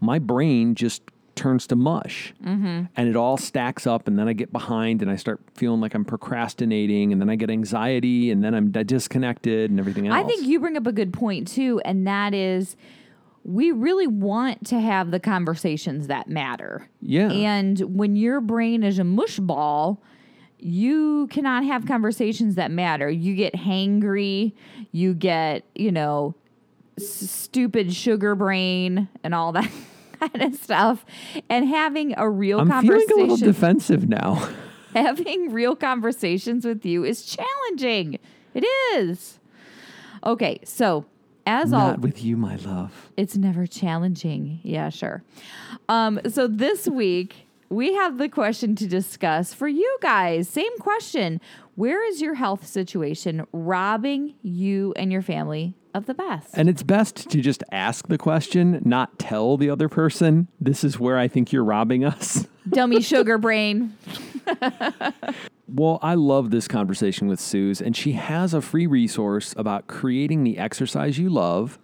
my 0.00 0.18
brain 0.18 0.74
just 0.74 1.02
turns 1.34 1.66
to 1.68 1.76
mush, 1.76 2.34
mm-hmm. 2.44 2.84
and 2.96 3.08
it 3.08 3.16
all 3.16 3.36
stacks 3.36 3.86
up, 3.86 4.08
and 4.08 4.18
then 4.18 4.28
I 4.28 4.32
get 4.32 4.52
behind, 4.52 5.02
and 5.02 5.10
I 5.10 5.16
start 5.16 5.40
feeling 5.54 5.80
like 5.80 5.94
I'm 5.94 6.04
procrastinating, 6.04 7.12
and 7.12 7.20
then 7.20 7.30
I 7.30 7.36
get 7.36 7.50
anxiety, 7.50 8.30
and 8.30 8.42
then 8.44 8.54
I'm 8.54 8.70
disconnected, 8.70 9.70
and 9.70 9.78
everything 9.78 10.08
else. 10.08 10.16
I 10.16 10.26
think 10.26 10.46
you 10.46 10.60
bring 10.60 10.76
up 10.76 10.86
a 10.86 10.92
good 10.92 11.12
point 11.12 11.48
too, 11.48 11.80
and 11.84 12.06
that 12.06 12.34
is 12.34 12.76
we 13.44 13.70
really 13.72 14.06
want 14.06 14.66
to 14.66 14.80
have 14.80 15.10
the 15.10 15.20
conversations 15.20 16.08
that 16.08 16.28
matter. 16.28 16.88
Yeah. 17.00 17.30
And 17.30 17.78
when 17.80 18.16
your 18.16 18.40
brain 18.40 18.82
is 18.82 18.98
a 18.98 19.04
mush 19.04 19.38
ball, 19.38 20.02
you 20.58 21.26
cannot 21.28 21.64
have 21.64 21.86
conversations 21.86 22.56
that 22.56 22.70
matter. 22.70 23.08
You 23.08 23.34
get 23.34 23.54
hangry, 23.54 24.52
you 24.92 25.14
get, 25.14 25.64
you 25.74 25.90
know, 25.90 26.34
s- 26.98 27.30
stupid 27.30 27.94
sugar 27.94 28.34
brain 28.34 29.08
and 29.24 29.34
all 29.34 29.52
that 29.52 29.70
kind 30.32 30.42
of 30.42 30.54
stuff. 30.54 31.04
And 31.48 31.68
having 31.68 32.14
a 32.16 32.28
real 32.28 32.60
I'm 32.60 32.68
conversation. 32.68 33.08
feeling 33.08 33.30
a 33.30 33.32
little 33.32 33.46
defensive 33.52 34.08
now. 34.08 34.48
having 34.94 35.52
real 35.52 35.76
conversations 35.76 36.64
with 36.64 36.84
you 36.84 37.04
is 37.04 37.24
challenging. 37.24 38.18
It 38.54 38.64
is. 38.94 39.38
Okay, 40.24 40.60
so 40.64 41.06
as 41.46 41.70
Not 41.70 41.96
all 41.96 42.00
with 42.00 42.22
you, 42.22 42.36
my 42.36 42.56
love. 42.56 43.10
It's 43.16 43.36
never 43.36 43.66
challenging. 43.66 44.60
Yeah, 44.62 44.90
sure. 44.90 45.22
Um, 45.88 46.20
so 46.28 46.46
this 46.46 46.86
week 46.86 47.46
we 47.68 47.94
have 47.94 48.18
the 48.18 48.28
question 48.28 48.74
to 48.76 48.86
discuss 48.86 49.54
for 49.54 49.68
you 49.68 49.98
guys. 50.02 50.48
Same 50.48 50.76
question. 50.78 51.40
Where 51.76 52.06
is 52.06 52.20
your 52.20 52.34
health 52.34 52.66
situation 52.66 53.46
robbing 53.52 54.34
you 54.42 54.92
and 54.96 55.10
your 55.10 55.22
family 55.22 55.74
of 55.94 56.06
the 56.06 56.14
best? 56.14 56.48
And 56.54 56.68
it's 56.68 56.82
best 56.82 57.30
to 57.30 57.40
just 57.40 57.62
ask 57.72 58.08
the 58.08 58.18
question, 58.18 58.80
not 58.84 59.18
tell 59.18 59.56
the 59.56 59.70
other 59.70 59.88
person, 59.88 60.48
this 60.60 60.84
is 60.84 60.98
where 60.98 61.18
I 61.18 61.28
think 61.28 61.52
you're 61.52 61.64
robbing 61.64 62.04
us. 62.04 62.46
Dummy 62.68 63.00
sugar 63.00 63.38
brain. 63.38 63.96
well, 65.68 65.98
I 66.02 66.14
love 66.14 66.50
this 66.50 66.68
conversation 66.68 67.28
with 67.28 67.40
Suzz, 67.40 67.80
and 67.80 67.96
she 67.96 68.12
has 68.12 68.54
a 68.54 68.60
free 68.60 68.86
resource 68.86 69.54
about 69.56 69.86
creating 69.86 70.44
the 70.44 70.58
exercise 70.58 71.18
you 71.18 71.30
love 71.30 71.78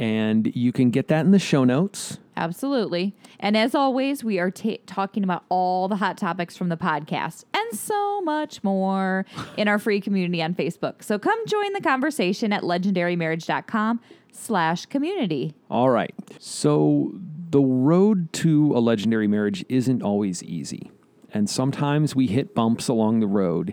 and 0.00 0.50
you 0.56 0.72
can 0.72 0.90
get 0.90 1.06
that 1.08 1.24
in 1.24 1.30
the 1.30 1.38
show 1.38 1.62
notes. 1.62 2.18
Absolutely. 2.36 3.14
And 3.38 3.56
as 3.56 3.74
always, 3.74 4.24
we 4.24 4.38
are 4.38 4.50
ta- 4.50 4.78
talking 4.86 5.22
about 5.22 5.44
all 5.48 5.86
the 5.88 5.96
hot 5.96 6.16
topics 6.16 6.56
from 6.56 6.70
the 6.70 6.76
podcast 6.76 7.44
and 7.54 7.60
and 7.70 7.78
so 7.78 8.20
much 8.20 8.62
more 8.62 9.24
in 9.56 9.68
our 9.68 9.78
free 9.78 10.00
community 10.00 10.42
on 10.42 10.54
Facebook. 10.54 11.02
So 11.02 11.18
come 11.18 11.38
join 11.46 11.72
the 11.72 11.80
conversation 11.80 12.52
at 12.52 12.62
legendarymarriage.com 12.62 14.00
slash 14.32 14.86
community. 14.86 15.54
All 15.70 15.90
right. 15.90 16.14
So 16.38 17.12
the 17.50 17.60
road 17.60 18.32
to 18.34 18.72
a 18.76 18.80
legendary 18.80 19.26
marriage 19.26 19.64
isn't 19.68 20.02
always 20.02 20.42
easy. 20.42 20.90
And 21.32 21.48
sometimes 21.48 22.16
we 22.16 22.26
hit 22.26 22.54
bumps 22.54 22.88
along 22.88 23.20
the 23.20 23.26
road. 23.26 23.72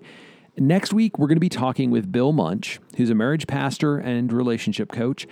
Next 0.60 0.94
week, 0.94 1.20
we're 1.20 1.28
going 1.28 1.36
to 1.36 1.40
be 1.40 1.50
talking 1.50 1.92
with 1.92 2.12
Bill 2.12 2.34
Munch, 2.34 2.80
who's 2.98 3.12
a 3.12 3.16
marriage 3.16 3.46
pastor 3.46 3.98
and 3.98 4.32
relationship 4.34 4.92
coach. 4.92 5.28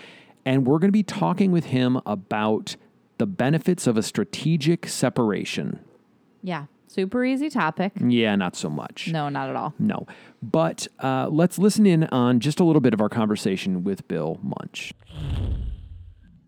And 0.45 0.65
we're 0.67 0.79
going 0.79 0.89
to 0.89 0.93
be 0.93 1.03
talking 1.03 1.51
with 1.51 1.65
him 1.65 1.99
about 2.05 2.75
the 3.17 3.25
benefits 3.25 3.87
of 3.87 3.97
a 3.97 4.03
strategic 4.03 4.87
separation. 4.87 5.79
Yeah, 6.43 6.65
super 6.87 7.25
easy 7.25 7.49
topic. 7.49 7.93
Yeah, 7.99 8.35
not 8.35 8.55
so 8.55 8.69
much. 8.69 9.09
No, 9.11 9.29
not 9.29 9.49
at 9.49 9.55
all. 9.55 9.73
No. 9.79 10.05
But 10.43 10.87
uh, 10.99 11.29
let's 11.29 11.57
listen 11.57 11.85
in 11.85 12.03
on 12.05 12.39
just 12.39 12.59
a 12.59 12.63
little 12.63 12.81
bit 12.81 12.93
of 12.93 13.01
our 13.01 13.09
conversation 13.09 13.83
with 13.83 14.07
Bill 14.07 14.39
Munch. 14.43 14.93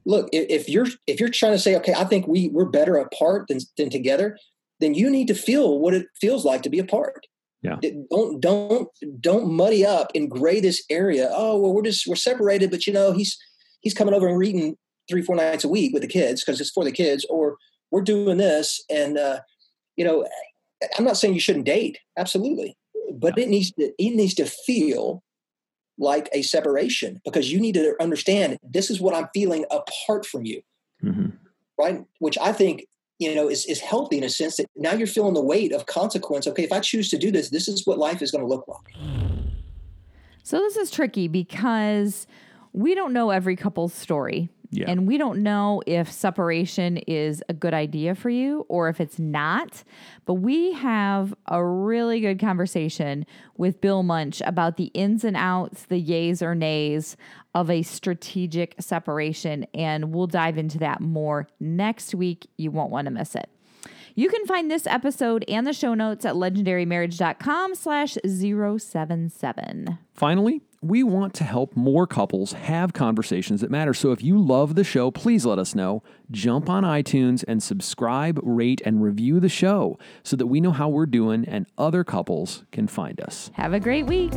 Look, 0.06 0.30
if 0.32 0.70
you're 0.70 0.88
if 1.06 1.20
you're 1.20 1.30
trying 1.30 1.52
to 1.54 1.60
say, 1.60 1.76
okay, 1.78 1.93
I 1.93 2.06
think 2.06 2.28
we 2.28 2.50
we're 2.50 2.66
better 2.66 2.95
apart 2.95 3.48
than 3.50 3.60
than 3.78 3.89
together, 3.89 4.38
then 4.80 4.93
you 4.93 5.10
need 5.10 5.28
to 5.28 5.36
feel 5.36 5.80
what 5.80 5.93
it 5.93 6.08
feels 6.20 6.45
like 6.45 6.62
to 6.64 6.70
be 6.70 6.80
apart. 6.80 7.28
Yeah. 7.62 7.78
Don't 8.10 8.39
don't 8.39 8.88
don't 9.20 9.52
muddy 9.52 9.86
up 9.86 10.12
and 10.16 10.30
gray 10.30 10.62
this 10.62 10.84
area. 10.89 11.30
Oh 11.34 11.60
well, 11.60 11.74
we're 11.74 11.82
just 11.82 12.08
we're 12.08 12.16
separated, 12.16 12.72
but 12.72 12.88
you 12.88 12.93
know 12.93 13.12
he's 13.12 13.38
he's 13.82 13.93
coming 13.93 14.13
over 14.13 14.28
and 14.28 14.38
reading 14.38 14.78
three 15.09 15.21
four 15.21 15.36
nights 15.36 15.63
a 15.63 15.69
week 15.69 15.93
with 15.93 16.01
the 16.01 16.07
kids 16.07 16.43
because 16.43 16.59
it's 16.59 16.71
for 16.71 16.84
the 16.84 16.91
kids, 16.91 17.25
or 17.30 17.57
we're 17.91 18.01
doing 18.01 18.38
this, 18.38 18.84
and 18.89 19.17
uh, 19.17 19.39
you 19.95 20.05
know, 20.05 20.28
I'm 20.97 21.05
not 21.05 21.17
saying 21.17 21.34
you 21.34 21.39
shouldn't 21.39 21.65
date, 21.65 21.97
absolutely, 22.17 22.78
but 23.13 23.38
it 23.38 23.49
needs 23.49 23.71
to 23.73 23.91
it 23.97 24.15
needs 24.15 24.34
to 24.36 24.45
feel 24.45 25.23
like 25.97 26.30
a 26.32 26.43
separation 26.43 27.19
because 27.25 27.51
you 27.51 27.59
need 27.59 27.73
to 27.73 27.95
understand 27.99 28.57
this 28.63 28.91
is 28.91 29.01
what 29.01 29.15
I'm 29.15 29.30
feeling 29.34 29.65
apart 29.71 30.25
from 30.25 30.45
you, 30.45 30.61
mm-hmm. 31.03 31.30
right? 31.80 32.05
Which 32.19 32.38
I 32.38 32.51
think 32.51 32.86
you 33.19 33.34
know 33.34 33.49
is, 33.49 33.65
is 33.65 33.80
healthy 33.80 34.17
in 34.17 34.23
a 34.23 34.30
sense 34.30 34.57
that 34.57 34.67
now 34.75 34.93
you're 34.93 35.07
feeling 35.07 35.34
the 35.34 35.41
weight 35.41 35.73
of 35.73 35.86
consequence 35.86 36.47
okay 36.47 36.63
if 36.63 36.71
i 36.71 36.80
choose 36.80 37.09
to 37.09 37.17
do 37.17 37.32
this 37.32 37.49
this 37.49 37.67
is 37.67 37.86
what 37.86 37.97
life 37.97 38.21
is 38.21 38.32
going 38.32 38.43
to 38.43 38.47
look 38.47 38.67
like 38.67 38.95
so 40.43 40.59
this 40.59 40.78
is 40.78 40.91
tricky 40.91 41.28
because 41.28 42.28
we 42.78 42.95
don't 42.95 43.13
know 43.13 43.32
every 43.32 43.55
couple's 43.55 43.93
story 43.93 44.49
yeah. 44.69 44.89
And 44.89 45.07
we 45.07 45.17
don't 45.17 45.43
know 45.43 45.82
if 45.88 46.11
separation 46.11 46.97
is 46.97 47.41
a 47.47 47.53
good 47.53 47.73
idea 47.73 48.15
for 48.15 48.30
you 48.30 48.65
or 48.67 48.89
if 48.89 48.99
it's 48.99 49.17
not. 49.17 49.84
But 50.25 50.36
we 50.36 50.73
have 50.73 51.34
a 51.47 51.63
really 51.63 52.19
good 52.19 52.39
conversation 52.39 53.25
with 53.55 53.80
Bill 53.80 54.03
Munch 54.03 54.41
about 54.45 54.78
the 54.78 54.86
ins 54.93 55.23
and 55.23 55.38
outs, 55.38 55.86
the 55.86 56.03
yays 56.03 56.41
or 56.41 56.53
nays 56.53 57.15
of 57.55 57.69
a 57.69 57.82
strategic 57.82 58.75
separation. 58.80 59.65
And 59.73 60.13
we'll 60.13 60.28
dive 60.28 60.57
into 60.57 60.80
that 60.80 61.01
more 61.01 61.47
next 61.59 62.13
week. 62.13 62.47
You 62.57 62.71
won't 62.71 62.91
want 62.91 63.05
to 63.05 63.11
miss 63.11 63.36
it. 63.36 63.49
You 64.18 64.30
can 64.30 64.47
find 64.47 64.72
this 64.72 64.88
episode 64.88 65.45
and 65.47 65.68
the 65.68 65.74
show 65.74 65.93
notes 65.93 66.26
at 66.26 66.34
legendarymarriage.com 66.34 67.76
slash 67.76 68.18
077. 68.26 69.99
Finally, 70.15 70.61
we 70.82 71.03
want 71.03 71.36
to 71.36 71.43
help 71.43 71.76
more 71.76 72.07
couples 72.07 72.53
have 72.53 72.93
conversations 72.93 73.61
that 73.61 73.70
matter. 73.70 73.93
So 73.93 74.11
if 74.11 74.24
you 74.24 74.39
love 74.39 74.74
the 74.74 74.84
show, 74.84 75.11
please 75.11 75.45
let 75.45 75.59
us 75.59 75.76
know. 75.76 76.01
Jump 76.32 76.68
on 76.68 76.84
iTunes 76.84 77.45
and 77.47 77.61
subscribe, 77.61 78.39
rate, 78.41 78.82
and 78.84 79.03
review 79.03 79.39
the 79.39 79.49
show 79.49 79.99
so 80.24 80.36
that 80.36 80.47
we 80.47 80.61
know 80.61 80.72
how 80.72 80.89
we're 80.89 81.05
doing 81.05 81.45
and 81.45 81.68
other 81.78 82.03
couples 82.03 82.63
can 82.72 82.88
find 82.88 83.22
us. 83.22 83.51
Have 83.53 83.74
a 83.74 83.80
great 83.80 84.07
week. 84.07 84.34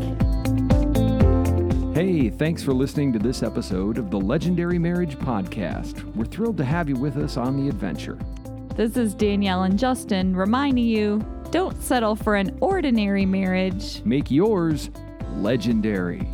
Hey, 1.95 2.29
thanks 2.29 2.63
for 2.63 2.75
listening 2.75 3.15
to 3.15 3.19
this 3.19 3.43
episode 3.43 3.97
of 3.97 4.11
the 4.11 4.21
Legendary 4.21 4.79
Marriage 4.79 5.17
Podcast. 5.17 6.05
We're 6.15 6.27
thrilled 6.27 6.59
to 6.59 6.67
have 6.67 6.91
you 6.91 6.97
with 6.97 7.17
us 7.17 7.39
on 7.39 7.57
the 7.57 7.71
adventure. 7.71 8.19
This 8.81 8.97
is 8.97 9.13
Danielle 9.13 9.65
and 9.65 9.79
Justin 9.79 10.35
reminding 10.35 10.87
you 10.87 11.23
don't 11.51 11.79
settle 11.83 12.17
for 12.17 12.35
an 12.35 12.57
ordinary 12.63 13.27
marriage. 13.27 14.03
Make 14.07 14.31
yours 14.31 14.89
legendary. 15.35 16.27